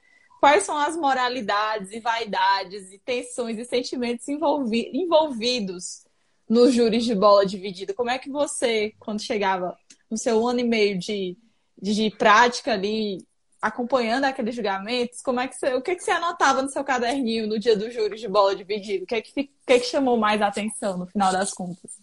[0.41, 6.05] Quais são as moralidades e vaidades e tensões e sentimentos envolvi envolvidos
[6.47, 7.95] nos júris de bola dividida?
[7.95, 9.75] Como é que você, quando chegava
[10.11, 11.39] no seu ano e meio de,
[11.81, 13.25] de, de prática ali,
[13.65, 17.47] acompanhando aqueles julgamentos, como é que você, o que, que você anotava no seu caderninho
[17.47, 19.05] no dia do júri de bola dividida?
[19.05, 21.99] O que, é que, o que, é que chamou mais atenção no final das contas?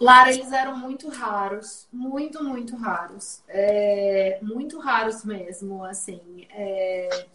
[0.00, 3.44] Lara, eles eram muito raros, muito, muito raros.
[3.46, 6.48] É, muito raros mesmo, assim.
[6.50, 7.26] É,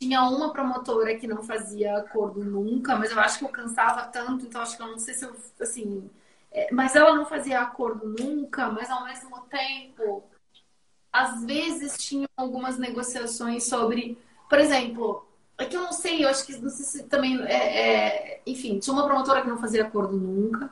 [0.00, 4.46] tinha uma promotora que não fazia acordo nunca, mas eu acho que eu cansava tanto,
[4.46, 6.10] então acho que eu não sei se eu, assim...
[6.50, 10.24] É, mas ela não fazia acordo nunca, mas ao mesmo tempo,
[11.22, 14.18] às vezes tinham algumas negociações sobre...
[14.48, 15.26] Por exemplo,
[15.58, 17.40] é que eu não sei, eu acho que não sei se também...
[17.42, 20.70] É, é enfim, tinha uma promotora que não fazia acordo nunca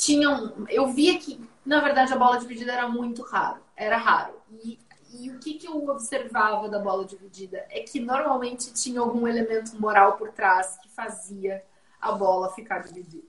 [0.00, 0.66] tinham.
[0.68, 3.60] Eu via que, na verdade, a bola dividida era muito raro.
[3.76, 4.34] Era raro.
[4.64, 4.78] E,
[5.12, 9.78] e o que, que eu observava da bola dividida é que normalmente tinha algum elemento
[9.78, 11.62] moral por trás que fazia
[12.00, 13.28] a bola ficar dividida.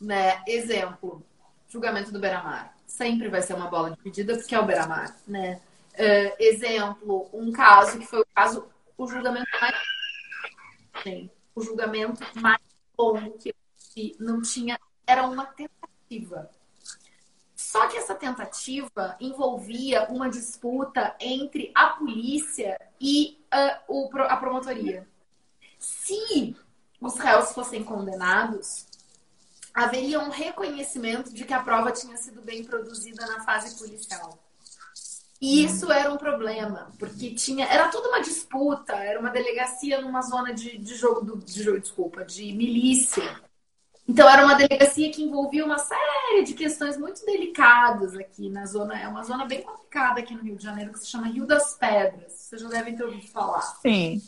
[0.00, 0.42] Né?
[0.46, 1.22] Exemplo,
[1.68, 2.74] julgamento do Beramar.
[2.86, 5.14] Sempre vai ser uma bola dividida porque é o Beramar.
[5.26, 5.60] Né?
[5.98, 9.76] Uh, exemplo, um caso que foi o caso, o julgamento mais.
[11.02, 12.60] Sim o julgamento mais
[12.96, 13.38] longo
[13.94, 16.50] que não tinha, era uma tentativa.
[17.56, 23.42] Só que essa tentativa envolvia uma disputa entre a polícia e
[23.88, 25.08] uh, o, a promotoria.
[25.78, 26.54] Se
[27.00, 28.86] os réus fossem condenados,
[29.72, 34.38] haveria um reconhecimento de que a prova tinha sido bem produzida na fase policial.
[35.40, 40.22] E isso era um problema, porque tinha, era toda uma disputa, era uma delegacia numa
[40.22, 43.38] zona de, de jogo, do, de jogo, desculpa, de milícia.
[44.08, 48.98] Então era uma delegacia que envolvia uma série de questões muito delicadas aqui na zona,
[48.98, 51.74] é uma zona bem complicada aqui no Rio de Janeiro que se chama Rio das
[51.74, 52.32] Pedras.
[52.32, 53.62] Vocês já devem ter ouvido falar.
[53.82, 54.22] Sim.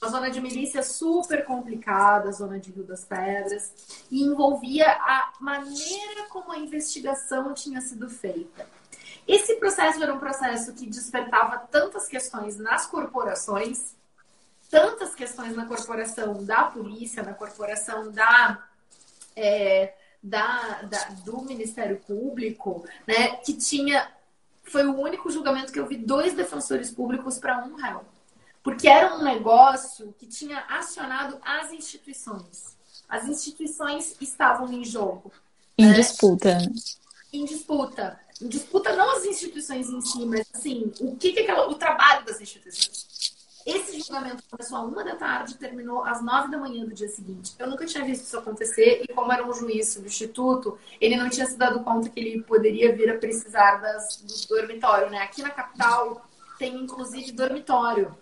[0.00, 5.32] Uma zona de milícia super complicada, a zona de Rio das Pedras, e envolvia a
[5.40, 8.66] maneira como a investigação tinha sido feita.
[9.26, 13.94] Esse processo era um processo que despertava tantas questões nas corporações,
[14.70, 18.62] tantas questões na corporação da polícia, na corporação da,
[19.34, 24.12] é, da, da, do Ministério Público, né, que tinha.
[24.64, 28.04] Foi o único julgamento que eu vi dois defensores públicos para um réu.
[28.62, 32.74] Porque era um negócio que tinha acionado as instituições.
[33.06, 35.30] As instituições estavam em jogo.
[35.76, 35.92] Em né?
[35.92, 36.58] disputa.
[37.30, 41.68] Em disputa disputa não as instituições em si, mas assim, o que, que é aquela,
[41.68, 43.14] o trabalho das instituições.
[43.64, 47.08] Esse julgamento começou às uma da tarde e terminou às nove da manhã do dia
[47.08, 47.54] seguinte.
[47.58, 51.46] Eu nunca tinha visto isso acontecer e como era um juiz substituto, ele não tinha
[51.46, 55.20] se dado conta que ele poderia vir a precisar das, do dormitório, né?
[55.20, 58.14] Aqui na capital tem inclusive dormitório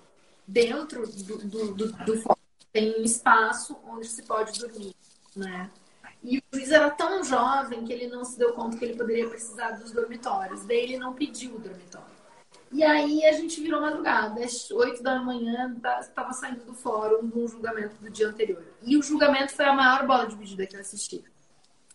[0.46, 2.36] dentro do, do, do, do
[2.72, 4.94] tem um espaço onde se pode dormir,
[5.36, 5.70] né?
[6.22, 9.28] E o juiz era tão jovem que ele não se deu conta que ele poderia
[9.28, 10.64] precisar dos dormitórios.
[10.64, 12.12] Daí ele não pediu o dormitório.
[12.70, 14.42] E aí a gente virou madrugada.
[14.42, 18.64] Às 8 da manhã estava saindo do fórum do julgamento do dia anterior.
[18.82, 21.24] E o julgamento foi a maior bola dividida que eu assisti.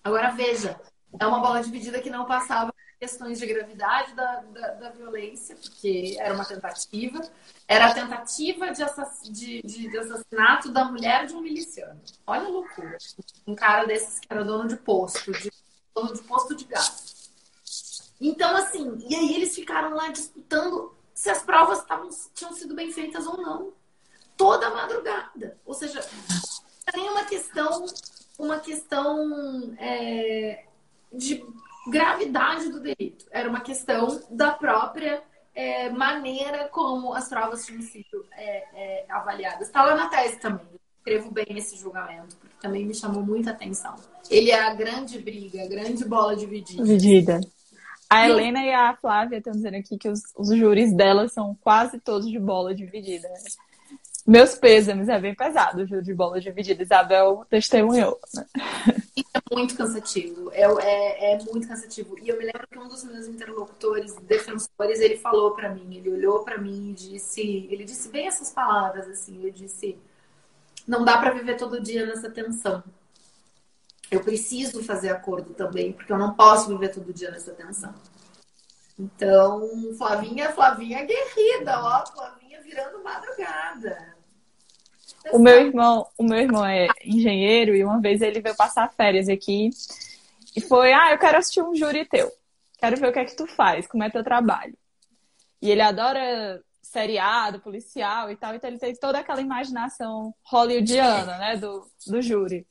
[0.04, 0.80] Agora veja,
[1.20, 6.16] é uma bola dividida que não passava questões de gravidade da, da, da, violência, porque
[6.20, 7.22] era uma tentativa,
[7.68, 12.00] era a tentativa de, assass de, de, de, assassinato da mulher de um miliciano.
[12.26, 12.98] Olha a loucura.
[13.46, 15.52] Um cara desses que era dono de posto, de,
[15.94, 17.32] dono de posto de gás.
[18.20, 22.92] Então, assim, e aí eles ficaram lá disputando se as provas tavam, tinham sido bem
[22.92, 23.74] feitas ou não.
[24.36, 25.58] Toda madrugada.
[25.66, 26.00] Ou seja,
[26.96, 27.86] nem uma questão,
[28.38, 30.66] uma questão é,
[31.12, 31.44] de
[31.90, 33.26] gravidade do delito.
[33.32, 35.22] Era uma questão da própria
[35.54, 39.68] é, maneira como as provas tinham sido é, é, avaliadas.
[39.68, 40.66] Está lá na tese também.
[40.72, 43.96] Eu escrevo bem esse julgamento, porque também me chamou muita atenção.
[44.30, 46.84] Ele é a grande briga, a grande bola dividida.
[46.84, 47.42] Dividida.
[48.10, 52.00] A Helena e a Flávia estão dizendo aqui que os, os júris delas são quase
[52.00, 53.28] todos de bola dividida.
[54.28, 56.84] Meus pêsames, é bem pesado o júri de bola dividida.
[56.84, 58.20] Isabel testemunhou.
[58.34, 58.46] Né?
[59.34, 60.52] É muito cansativo.
[60.52, 62.20] É, é, é, muito cansativo.
[62.20, 66.10] E eu me lembro que um dos meus interlocutores, defensores, ele falou para mim, ele
[66.12, 69.98] olhou para mim e disse, ele disse bem essas palavras assim, ele disse:
[70.86, 72.84] "Não dá para viver todo dia nessa tensão.
[74.12, 77.96] Eu preciso fazer acordo também, porque eu não posso viver todo dia nessa tensão."
[79.00, 84.17] Então, Flavinha, Flavinha guerrida, ó, Flavinha virando madrugada.
[85.32, 89.28] O meu irmão, o meu irmão é engenheiro e uma vez ele veio passar férias
[89.30, 89.70] aqui
[90.56, 92.32] e foi, ah, eu quero assistir um júri teu.
[92.80, 94.78] Quero ver o que é que tu faz, como é teu trabalho.
[95.62, 101.58] E ele adora seriado, policial e tal, então ele tem toda aquela imaginação hollywoodiana, né,
[101.58, 102.66] do, do júri.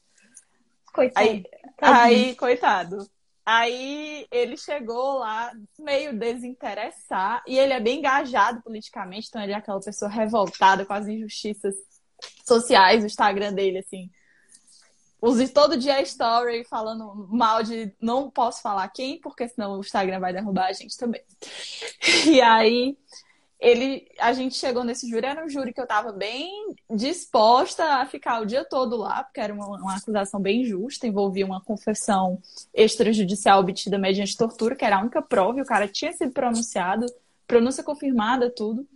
[0.92, 1.26] Coitado.
[1.26, 1.44] Aí,
[1.80, 3.06] aí, coitado.
[3.44, 9.56] Aí ele chegou lá meio desinteressado e ele é bem engajado politicamente, então ele é
[9.56, 11.76] aquela pessoa revoltada com as injustiças
[12.46, 14.10] sociais, o Instagram dele, assim.
[15.20, 20.20] Use todo dia story falando mal de não posso falar quem, porque senão o Instagram
[20.20, 21.22] vai derrubar a gente também.
[22.26, 22.96] E aí
[23.58, 28.06] ele, a gente chegou nesse júri, era um júri que eu estava bem disposta a
[28.06, 32.38] ficar o dia todo lá, porque era uma, uma, acusação bem justa, envolvia uma confissão
[32.74, 37.06] extrajudicial obtida mediante tortura, que era a única prova, e o cara tinha sido pronunciado,
[37.46, 38.86] pronúncia confirmada, tudo.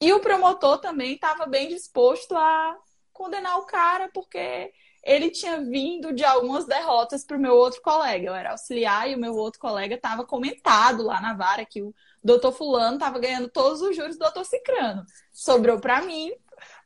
[0.00, 2.76] E o promotor também estava bem disposto a
[3.12, 4.72] condenar o cara, porque
[5.02, 8.26] ele tinha vindo de algumas derrotas para o meu outro colega.
[8.26, 11.94] Eu era auxiliar e o meu outro colega estava comentado lá na vara que o
[12.22, 15.04] doutor Fulano estava ganhando todos os juros do doutor Cicrano.
[15.32, 16.32] Sobrou para mim,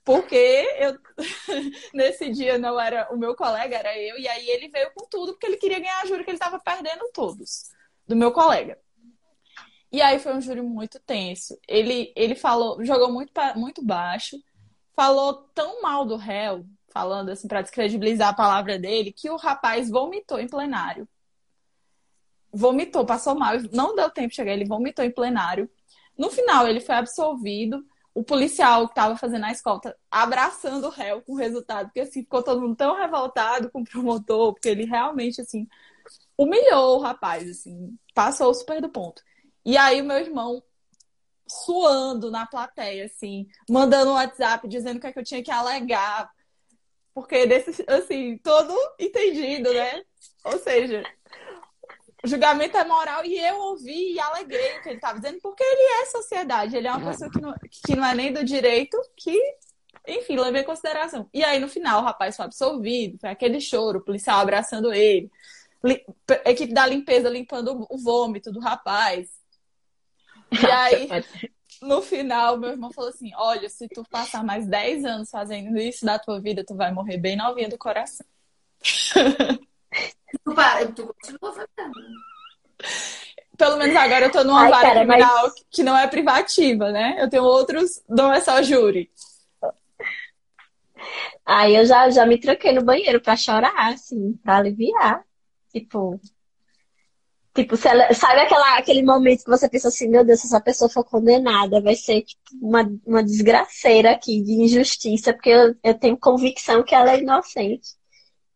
[0.05, 0.99] porque eu
[1.95, 5.33] nesse dia não era o meu colega, era eu, e aí ele veio com tudo,
[5.33, 7.71] porque ele queria ganhar a júri que ele estava perdendo todos
[8.07, 8.79] do meu colega.
[9.95, 11.57] E aí foi um júri muito tenso.
[11.69, 14.37] Ele, ele falou, jogou muito, muito baixo,
[14.93, 19.89] falou tão mal do réu, falando assim, para descredibilizar a palavra dele, que o rapaz
[19.89, 21.07] vomitou em plenário.
[22.53, 25.71] Vomitou, passou mal, não deu tempo de chegar, ele vomitou em plenário.
[26.19, 27.87] No final, ele foi absolvido.
[28.13, 32.23] O policial que estava fazendo a escolta abraçando o réu com o resultado, porque assim,
[32.23, 35.69] ficou todo mundo tão revoltado com o promotor, porque ele realmente, assim,
[36.37, 39.23] humilhou o rapaz, assim, passou super do ponto.
[39.65, 40.63] E aí o meu irmão
[41.49, 45.51] suando na plateia, assim, mandando um WhatsApp dizendo o que, é que eu tinha que
[45.51, 46.31] alegar.
[47.15, 50.03] Porque desse, assim, todo entendido, né?
[50.45, 51.03] Ou seja,
[52.25, 55.63] o julgamento é moral e eu ouvi e alegrei o que ele estava dizendo, porque
[55.63, 58.97] ele é sociedade, ele é uma pessoa que não, que não é nem do direito,
[59.17, 59.39] que,
[60.09, 61.29] enfim, levei em consideração.
[61.33, 65.31] E aí, no final, o rapaz foi absolvido, foi aquele choro, o policial abraçando ele,
[66.47, 69.44] equipe da limpeza limpando o vômito do rapaz.
[70.63, 71.09] E aí,
[71.83, 76.05] no final, meu irmão falou assim: Olha, se tu passar mais 10 anos fazendo isso
[76.05, 78.27] da tua vida, tu vai morrer bem novinha do coração.
[80.45, 81.93] Tu, para, tu continua fazendo.
[83.57, 85.65] Pelo menos agora eu tô numa Ai, vara cara, criminal mas...
[85.71, 87.17] que não é privativa, né?
[87.19, 89.11] Eu tenho outros, não é só júri.
[91.47, 95.25] Aí eu já, já me tranquei no banheiro pra chorar, assim, pra aliviar.
[95.71, 96.21] Tipo,
[97.55, 100.91] Tipo, ela, sabe aquela, aquele momento que você pensa assim, meu Deus, se essa pessoa
[100.91, 106.17] for condenada, vai ser tipo, uma, uma desgraceira aqui de injustiça, porque eu, eu tenho
[106.17, 107.91] convicção que ela é inocente.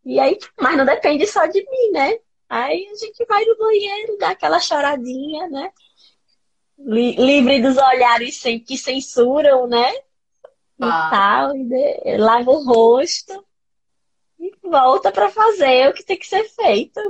[0.05, 2.19] E aí, mas não depende só de mim, né?
[2.49, 5.71] Aí a gente vai no banheiro, dá aquela choradinha, né?
[6.77, 9.93] Livre dos olhares sem, que censuram, né?
[10.81, 11.07] Ah.
[11.07, 13.47] E tal, e de, lava o rosto
[14.41, 17.01] e volta para fazer o que tem que ser feito,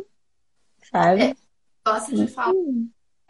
[0.91, 1.23] sabe?
[1.23, 1.48] É
[1.93, 2.55] gosta de falar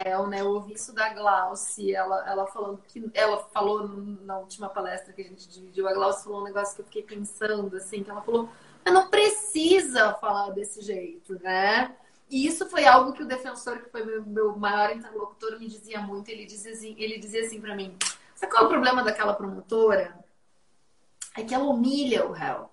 [0.01, 0.39] é, né?
[0.39, 5.21] Eu ouvi isso da Glauce, ela, ela falando que ela falou na última palestra que
[5.21, 8.21] a gente dividiu, a Glauce falou um negócio que eu fiquei pensando, assim, que ela
[8.21, 8.47] falou,
[8.85, 11.93] mas não precisa falar desse jeito, né?
[12.29, 15.99] E isso foi algo que o defensor, que foi meu, meu maior interlocutor, me dizia
[15.99, 16.29] muito.
[16.29, 17.97] Ele dizia assim, ele dizia assim para mim:
[18.35, 20.15] sabe qual é o problema daquela promotora?
[21.35, 22.69] É que ela humilha o réu.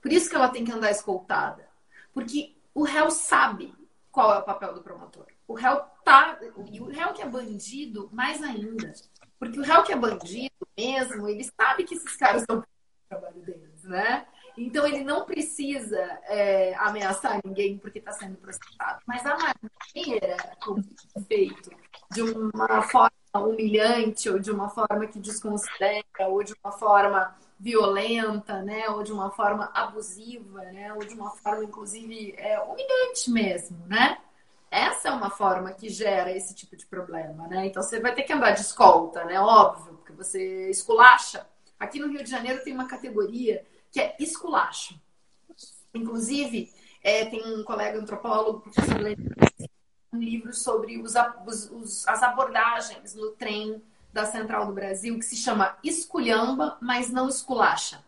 [0.00, 1.68] Por isso que ela tem que andar escoltada.
[2.14, 3.74] Porque o réu sabe
[4.14, 5.26] qual é o papel do promotor.
[5.48, 6.38] O réu tá.
[6.70, 8.92] E o réu que é bandido, mais ainda.
[9.40, 12.64] Porque o réu que é bandido mesmo, ele sabe que esses caras estão o
[13.08, 14.24] trabalho deles, né?
[14.56, 15.98] Então ele não precisa
[16.28, 19.00] é, ameaçar ninguém porque está sendo processado.
[19.04, 20.80] Mas a maneira como
[21.16, 21.70] é feito,
[22.12, 28.60] de uma forma humilhante, ou de uma forma que desconsidera, ou de uma forma violenta,
[28.60, 33.86] né, ou de uma forma abusiva, né, ou de uma forma inclusive é, humilhante mesmo,
[33.86, 34.18] né?
[34.70, 37.66] Essa é uma forma que gera esse tipo de problema, né?
[37.66, 39.40] Então você vai ter que andar de escolta, né?
[39.40, 41.46] Óbvio, porque você esculacha.
[41.78, 45.00] Aqui no Rio de Janeiro tem uma categoria que é esculacho.
[45.94, 46.70] Inclusive,
[47.02, 49.00] é, tem um colega antropólogo, professor
[50.12, 51.14] um livro sobre os,
[51.70, 53.82] os, as abordagens no trem
[54.14, 58.00] da Central do Brasil que se chama Esculhamba, mas não esculacha.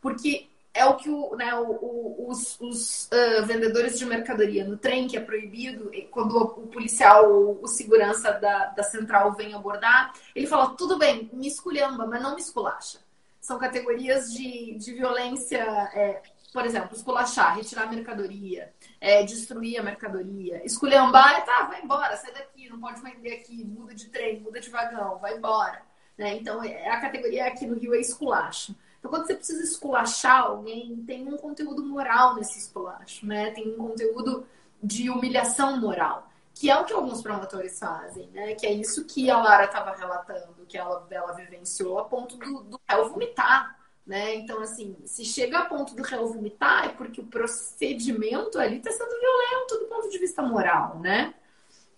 [0.00, 5.06] Porque é o que o, né, o, os, os uh, vendedores de mercadoria no trem,
[5.06, 10.46] que é proibido, quando o, policial ou o segurança da, da central vem abordar, ele
[10.46, 12.98] fala: tudo bem, me esculhamba, mas não me esculacha.
[13.38, 15.58] São categorias de, de violência,
[15.92, 16.22] é,
[16.54, 20.64] por exemplo, esculachar, retirar mercadoria, é, destruir a mercadoria.
[20.64, 24.68] Esculhambar tá, vai embora, sai daqui, não pode vender aqui, muda de trem, muda de
[24.68, 25.82] vagão, vai embora.
[26.18, 26.36] Né?
[26.36, 28.74] Então, é, a categoria aqui no Rio é esculacho.
[28.98, 33.50] Então, quando você precisa esculachar alguém, tem um conteúdo moral nesse esculacho, né?
[33.52, 34.46] Tem um conteúdo
[34.82, 38.54] de humilhação moral, que é o que alguns promotores fazem, né?
[38.54, 42.62] Que é isso que a Lara estava relatando, que ela, ela vivenciou a ponto do,
[42.64, 43.79] do réu vomitar
[44.10, 44.34] né?
[44.34, 48.90] Então, assim, se chega a ponto do réu vomitar, é porque o procedimento ali está
[48.90, 51.32] sendo violento do ponto de vista moral, né?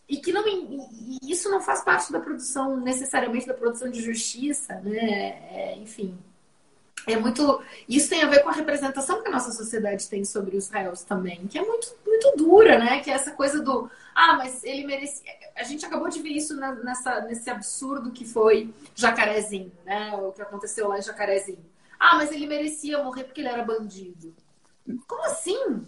[0.07, 4.75] E que não, e isso não faz parte da produção, necessariamente da produção de justiça,
[4.81, 4.99] né?
[5.51, 6.19] É, enfim,
[7.07, 7.63] é muito.
[7.89, 11.03] Isso tem a ver com a representação que a nossa sociedade tem sobre os réus
[11.05, 13.01] também, que é muito, muito dura, né?
[13.01, 13.91] Que é essa coisa do.
[14.15, 15.33] Ah, mas ele merecia.
[15.57, 20.13] A gente acabou de ver isso nessa, nesse absurdo que foi Jacarezinho, né?
[20.13, 21.72] O que aconteceu lá em Jacarezinho.
[22.05, 24.35] Ah, mas ele merecia morrer porque ele era bandido.
[25.07, 25.87] Como assim?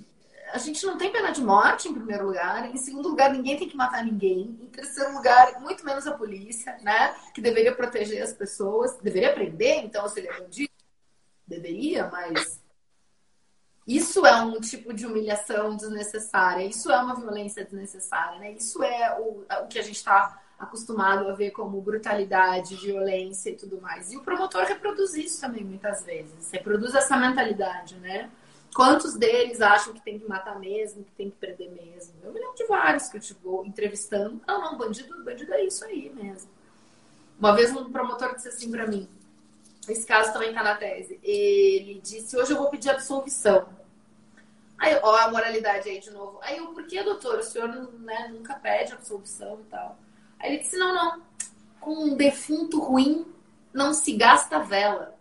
[0.53, 2.73] A gente não tem pena de morte, em primeiro lugar.
[2.73, 4.57] Em segundo lugar, ninguém tem que matar ninguém.
[4.63, 7.15] Em terceiro lugar, muito menos a polícia, né?
[7.35, 8.97] Que deveria proteger as pessoas.
[8.99, 10.73] Deveria prender, então, se ele é bandido?
[11.47, 12.61] Deveria, mas
[13.87, 18.53] Isso é um tipo de humilhação desnecessária, isso é uma violência desnecessária, né?
[18.53, 23.57] Isso é o, o que a gente está acostumado a ver como brutalidade, violência e
[23.57, 24.13] tudo mais.
[24.13, 28.31] E o promotor reproduz isso também muitas vezes, reproduz essa mentalidade, né?
[28.75, 32.15] Quantos deles acham que tem que matar mesmo, que tem que prender mesmo?
[32.25, 34.41] Eu me lembro de vários que eu tipo, entrevistando.
[34.45, 36.51] Não, não, bandido, bandido é isso aí mesmo.
[37.39, 39.09] Uma vez um promotor disse assim para mim,
[39.89, 41.21] esse caso também está na tese.
[41.23, 43.69] Ele disse: Hoje eu vou pedir absolvição.
[44.79, 46.39] Aí, ó, a moralidade aí de novo.
[46.43, 47.39] Aí eu, por que, doutor?
[47.39, 47.69] O senhor
[48.01, 49.97] né, nunca pede absolvição e tal.
[50.39, 51.23] Aí ele disse: Não, não.
[51.81, 53.27] Com um defunto ruim
[53.73, 55.15] não se gasta vela.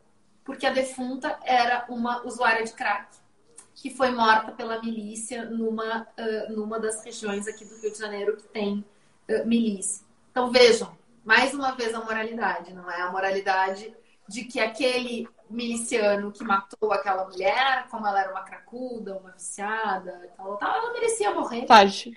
[0.43, 3.07] Porque a defunta era uma usuária de crack
[3.75, 8.37] que foi morta pela milícia numa, uh, numa das regiões aqui do Rio de Janeiro
[8.37, 8.85] que tem
[9.29, 10.05] uh, milícia.
[10.31, 10.95] Então vejam,
[11.25, 13.93] mais uma vez a moralidade, não é a moralidade
[14.27, 20.31] de que aquele miliciano que matou aquela mulher, como ela era uma cracuda, uma viciada,
[20.37, 21.65] tal, tal, ela merecia morrer.
[21.67, 22.15] Fácil.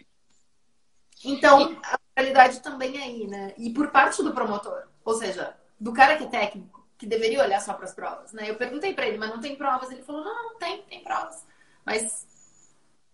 [1.24, 3.55] Então, a realidade também aí, né?
[3.59, 7.61] E por parte do promotor, ou seja, do cara que é técnico, que deveria olhar
[7.61, 8.49] só para as provas, né?
[8.49, 9.91] Eu perguntei para ele, mas não tem provas?
[9.91, 11.45] Ele falou, não, não tem, tem provas.
[11.85, 12.27] Mas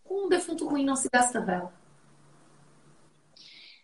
[0.05, 1.72] com um defunto ruim não se gasta vela.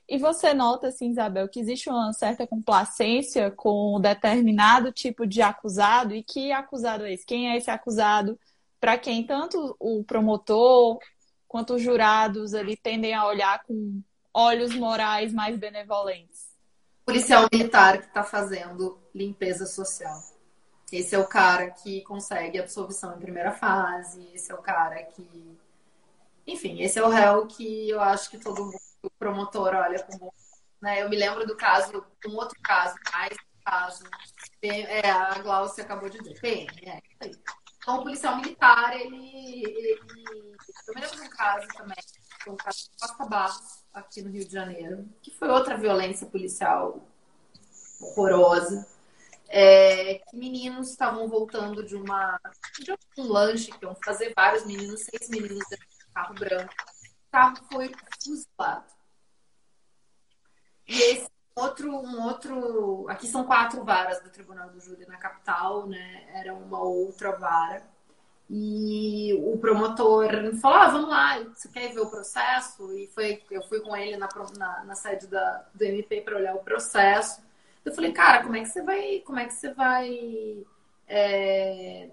[0.09, 5.43] E você nota, assim, Isabel, que existe uma certa complacência com um determinado tipo de
[5.43, 6.14] acusado?
[6.14, 7.27] E que acusado é esse?
[7.27, 8.39] Quem é esse acusado?
[8.81, 10.99] Para quem tanto o promotor
[11.47, 14.01] quanto os jurados ali tendem a olhar com
[14.39, 16.47] olhos morais mais benevolentes?
[17.05, 20.16] Policial militar que está fazendo limpeza social.
[20.93, 25.59] Esse é o cara que consegue absolvição em primeira fase, esse é o cara que.
[26.47, 30.32] Enfim, esse é o réu que eu acho que todo mundo o promotor olha como.
[30.80, 31.03] Né?
[31.03, 34.05] Eu me lembro do caso, um outro caso, mais caso.
[34.62, 36.41] É, a Glaucia acabou de dizer.
[36.41, 37.01] PM, é,
[37.82, 40.01] Então, o policial militar, ele, ele.
[40.86, 41.97] Eu me lembro de um caso também,
[42.47, 47.07] um caso de Costa Barros, aqui no Rio de Janeiro, que foi outra violência policial
[48.01, 48.86] horrorosa.
[49.49, 52.38] É, meninos estavam voltando de uma
[52.78, 56.74] de um lanche que iam fazer vários meninos, seis meninos dentro de carro branco
[57.30, 57.92] carro foi
[58.22, 58.92] fuzilado.
[60.86, 63.07] E esse outro, um outro.
[63.09, 66.28] Aqui são quatro varas do Tribunal do Júri na capital, né?
[66.34, 67.82] Era uma outra vara.
[68.51, 70.28] E o promotor
[70.61, 72.92] falou: ah, vamos lá, você quer ver o processo?
[72.94, 76.55] E foi, eu fui com ele na, na, na sede da, do MP para olhar
[76.55, 77.42] o processo.
[77.84, 79.20] Eu falei, cara, como é que você vai.
[79.20, 80.66] Como é que você vai.
[81.07, 82.11] É,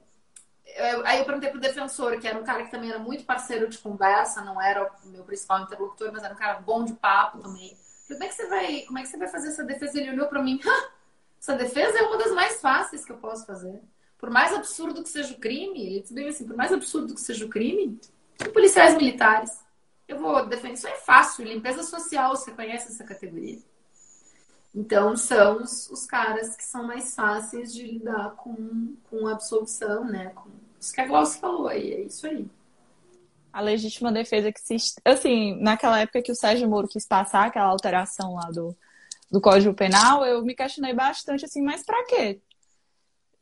[1.06, 3.78] aí eu perguntei pro defensor, que era um cara que também era muito parceiro de
[3.78, 7.78] conversa, não era o meu principal interlocutor, mas era um cara bom de papo também.
[8.08, 10.00] Falei, como é que você vai, como é que você vai fazer essa defesa?
[10.00, 10.60] Ele olhou para mim,
[11.40, 13.82] essa defesa é uma das mais fáceis que eu posso fazer.
[14.18, 17.22] Por mais absurdo que seja o crime, ele disse bem assim, por mais absurdo que
[17.22, 18.00] seja o crime,
[18.42, 19.60] são policiais militares.
[20.08, 23.60] Eu vou defender, isso é fácil, limpeza social, você conhece essa categoria.
[24.74, 30.04] Então, são os, os, caras que são mais fáceis de lidar com, com a absolução,
[30.04, 30.32] né?
[30.36, 30.50] Com
[30.80, 32.46] isso que a Glaucia falou aí, é isso aí.
[33.54, 34.76] A legítima defesa que se.
[35.06, 38.76] Assim, naquela época que o Sérgio Moro quis passar aquela alteração lá do,
[39.32, 42.42] do Código Penal, eu me questionei bastante assim, mas para quê?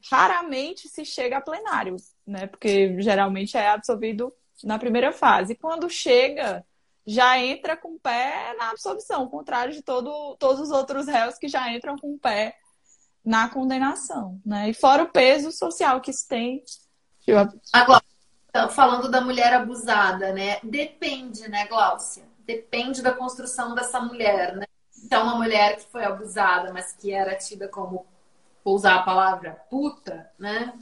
[0.10, 1.96] Raramente se chega a plenário,
[2.26, 2.48] né?
[2.48, 4.34] Porque geralmente é absolvido
[4.64, 5.56] na primeira fase.
[5.56, 6.66] Quando chega,
[7.06, 11.38] já entra com o pé na absolvição, ao contrário de todo, todos os outros réus
[11.38, 12.56] que já entram com o pé
[13.24, 14.70] na condenação, né?
[14.70, 16.64] E fora o peso social que isso tem.
[17.72, 18.04] Agora,
[18.70, 20.60] falando da mulher abusada, né?
[20.62, 22.24] Depende, né, Gláucia?
[22.40, 24.66] Depende da construção dessa mulher, né?
[25.04, 28.06] Então, uma mulher que foi abusada, mas que era tida como,
[28.64, 30.74] vou usar a palavra, puta, né?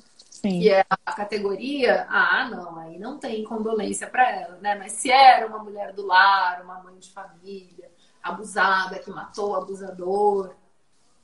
[0.42, 0.60] Sim.
[0.60, 4.74] que é a categoria, ah, não, aí não tem condolência para ela, né?
[4.74, 7.92] Mas se era uma mulher do lar, uma mãe de família,
[8.24, 10.56] abusada, que matou o abusador,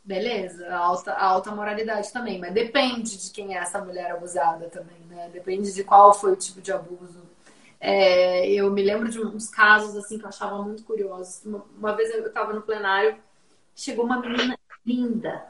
[0.03, 5.29] beleza, alta, alta moralidade também, mas depende de quem é essa mulher abusada também, né?
[5.33, 7.23] Depende de qual foi o tipo de abuso.
[7.79, 11.43] É, eu me lembro de uns casos assim que eu achava muito curiosos.
[11.43, 13.17] Uma, uma vez eu estava no plenário,
[13.75, 15.43] chegou uma menina linda,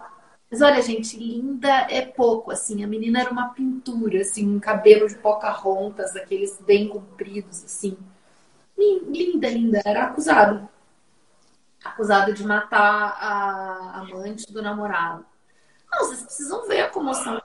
[0.50, 2.84] mas olha, gente, linda é pouco, assim.
[2.84, 7.98] A menina era uma pintura, assim, um cabelo de Pocahontas, aqueles bem compridos, assim.
[8.78, 9.82] Linda, linda.
[9.86, 10.70] Era acusado.
[11.84, 15.26] Acusado de matar a amante do namorado.
[15.92, 17.42] Não, vocês precisam ver a comoção.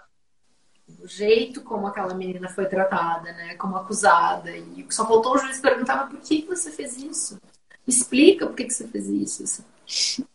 [1.01, 3.57] O jeito como aquela menina foi tratada, né?
[3.57, 4.57] Como acusada.
[4.57, 7.41] E só faltou o juiz perguntar, mas por que você fez isso?
[7.87, 9.43] Me explica por que você fez isso.
[9.43, 10.32] Assim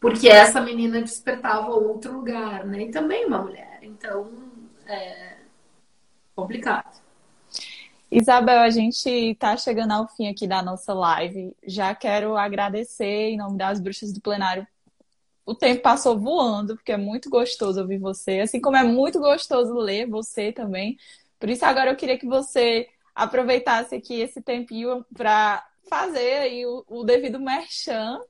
[0.00, 2.82] porque essa menina despertava outro lugar, né?
[2.82, 3.78] E também uma mulher.
[3.82, 4.30] Então,
[4.86, 5.36] é
[6.34, 7.00] complicado.
[8.10, 11.56] Isabel, a gente está chegando ao fim aqui da nossa live.
[11.66, 14.66] Já quero agradecer em nome das bruxas do plenário.
[15.44, 19.74] O tempo passou voando, porque é muito gostoso ouvir você, assim como é muito gostoso
[19.74, 20.96] ler você também.
[21.38, 26.84] Por isso, agora eu queria que você aproveitasse aqui esse tempinho para fazer aí o,
[26.88, 28.20] o devido merchan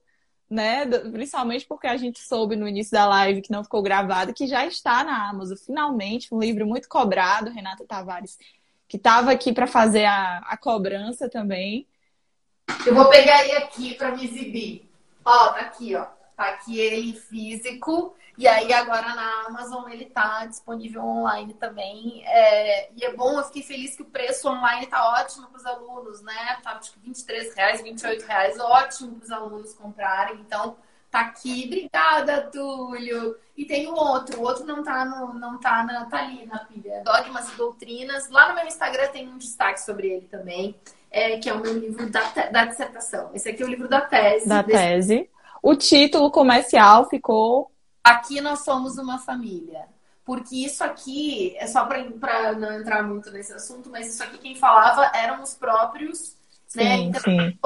[0.49, 0.87] né?
[0.87, 4.65] Principalmente porque a gente soube no início da live que não ficou gravado, que já
[4.67, 8.39] está na Amazon, finalmente, um livro muito cobrado, Renata Tavares,
[8.89, 11.87] que estava aqui para fazer a, a cobrança também.
[12.87, 14.89] Eu vou pegar ele aqui para me exibir.
[15.25, 16.07] Ó, tá aqui, ó.
[16.37, 18.15] Tá aqui ele físico.
[18.39, 22.23] E aí agora na Amazon ele tá disponível online também.
[22.27, 25.67] É, e é bom, eu fiquei feliz que o preço online tá ótimo para os
[25.67, 26.59] alunos, né?
[26.63, 30.39] Tá tipo 23 reais, 28 reais, ótimo para os alunos comprarem.
[30.41, 30.77] Então,
[31.11, 31.65] tá aqui.
[31.67, 33.37] Obrigada, Túlio.
[33.57, 36.59] E tem o outro, o outro não tá, no, não tá, na, tá ali na
[36.59, 37.03] pilha.
[37.03, 38.29] Dogmas e Doutrinas.
[38.29, 40.75] Lá no meu Instagram tem um destaque sobre ele também,
[41.11, 42.21] é, que é o meu livro da,
[42.53, 43.31] da dissertação.
[43.33, 44.47] Esse aqui é o livro da tese.
[44.47, 44.79] Da desse...
[44.79, 45.31] tese.
[45.63, 47.71] O título comercial ficou
[48.07, 49.89] Aqui nós somos uma família.
[50.25, 54.55] Porque isso aqui, é só para não entrar muito nesse assunto, mas isso aqui quem
[54.55, 56.37] falava eram os próprios,
[56.75, 56.97] né?
[56.97, 57.19] sim, né?
[57.19, 57.59] Sim.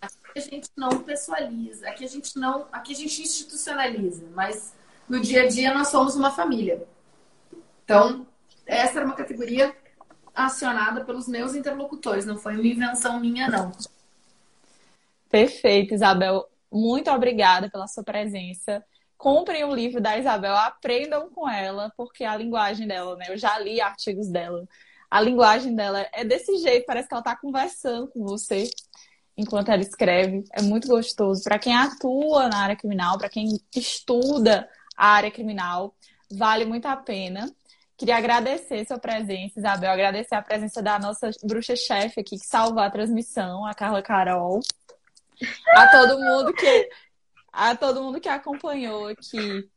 [0.00, 4.74] Aqui a gente não pessoaliza, aqui a gente não, aqui a gente institucionaliza, mas
[5.06, 6.86] no dia a dia nós somos uma família.
[7.84, 8.26] Então,
[8.64, 9.76] essa era uma categoria
[10.34, 13.70] acionada pelos meus interlocutores, não foi uma invenção minha, não.
[15.28, 16.48] Perfeito, Isabel.
[16.72, 18.82] Muito obrigada pela sua presença
[19.18, 23.26] comprem o livro da Isabel, aprendam com ela, porque a linguagem dela, né?
[23.28, 24.66] Eu já li artigos dela.
[25.10, 28.70] A linguagem dela é desse jeito, parece que ela está conversando com você
[29.36, 30.44] enquanto ela escreve.
[30.52, 31.42] É muito gostoso.
[31.42, 35.94] Para quem atua na área criminal, para quem estuda a área criminal,
[36.30, 37.50] vale muito a pena.
[37.96, 42.90] Queria agradecer sua presença, Isabel, agradecer a presença da nossa bruxa-chefe aqui que salvou a
[42.90, 44.60] transmissão, a Carla Carol.
[45.74, 46.88] A todo mundo que
[47.52, 49.68] a todo mundo que acompanhou aqui.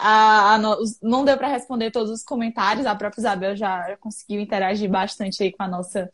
[0.00, 0.58] A, a,
[1.02, 5.50] não deu para responder todos os comentários, a própria Isabel já conseguiu interagir bastante aí
[5.50, 6.08] com a nossa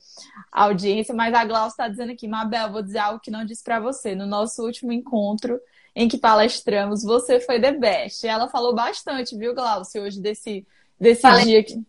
[0.51, 3.81] audiência, mas a Glaucia está dizendo aqui, Mabel, vou dizer algo que não disse para
[3.81, 4.15] você.
[4.15, 5.61] No nosso último encontro
[5.95, 8.27] em que palestramos, você foi the best.
[8.27, 10.67] Ela falou bastante, viu, Glaucia, hoje desse,
[10.99, 11.85] desse Falei dia aqui.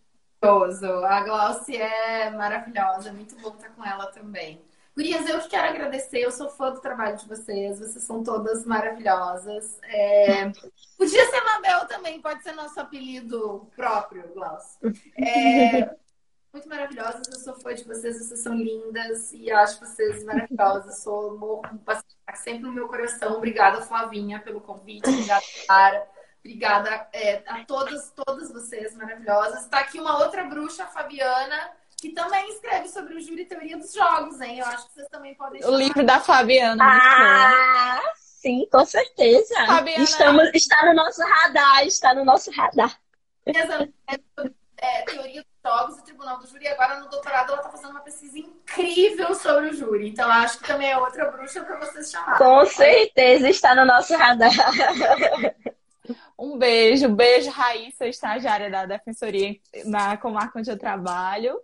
[1.06, 4.62] A Glaucia é maravilhosa, muito bom estar com ela também.
[4.96, 8.66] Gurias, eu que quero agradecer, eu sou fã do trabalho de vocês, vocês são todas
[8.66, 9.78] maravilhosas.
[9.84, 10.50] É...
[10.98, 14.80] Podia ser Mabel também, pode ser nosso apelido próprio, Glaucio.
[15.18, 15.94] É...
[16.54, 21.00] Muito maravilhosas, eu sou fã de vocês, vocês são lindas e acho vocês maravilhosas.
[21.00, 21.82] Sou morro,
[22.36, 23.36] sempre no meu coração.
[23.36, 26.08] Obrigada, Flavinha, pelo convite, obrigada, Clara.
[26.40, 29.64] Obrigada é, a todas, todas vocês maravilhosas.
[29.64, 33.78] Está aqui uma outra bruxa, a Fabiana que também escreve sobre o júri e teoria
[33.78, 34.60] dos jogos, hein?
[34.60, 35.64] Eu acho que vocês também podem.
[35.66, 36.84] O livro da Fabiana.
[36.84, 39.56] Ah, sim, com certeza.
[39.66, 40.04] Fabiana...
[40.04, 43.00] Estamos, está no nosso radar, está no nosso radar.
[43.46, 44.20] É,
[44.78, 46.66] é, teoria dos jogos e tribunal do júri.
[46.66, 50.10] E agora no doutorado ela está fazendo uma pesquisa incrível sobre o júri.
[50.10, 52.38] Então acho que também é outra bruxa para vocês chamarem.
[52.38, 54.52] Com certeza está no nosso radar.
[56.38, 59.56] Um beijo, beijo, Raíssa, estagiária da Defensoria
[59.86, 61.58] na comarca onde eu trabalho.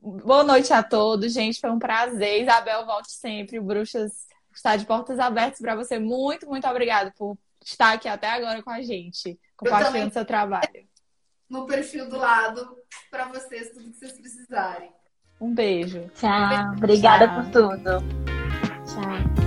[0.00, 1.60] Boa noite a todos, gente.
[1.60, 2.42] Foi um prazer.
[2.42, 3.58] Isabel, volte sempre.
[3.58, 5.98] O Bruxas está de portas abertas para você.
[5.98, 10.88] Muito, muito obrigada por estar aqui até agora com a gente, compartilhando seu trabalho.
[11.48, 12.76] No perfil do lado,
[13.10, 14.90] para vocês, tudo que vocês precisarem.
[15.40, 16.10] Um beijo.
[16.14, 16.72] Tchau.
[16.76, 17.42] Obrigada Tchau.
[17.42, 19.37] por tudo.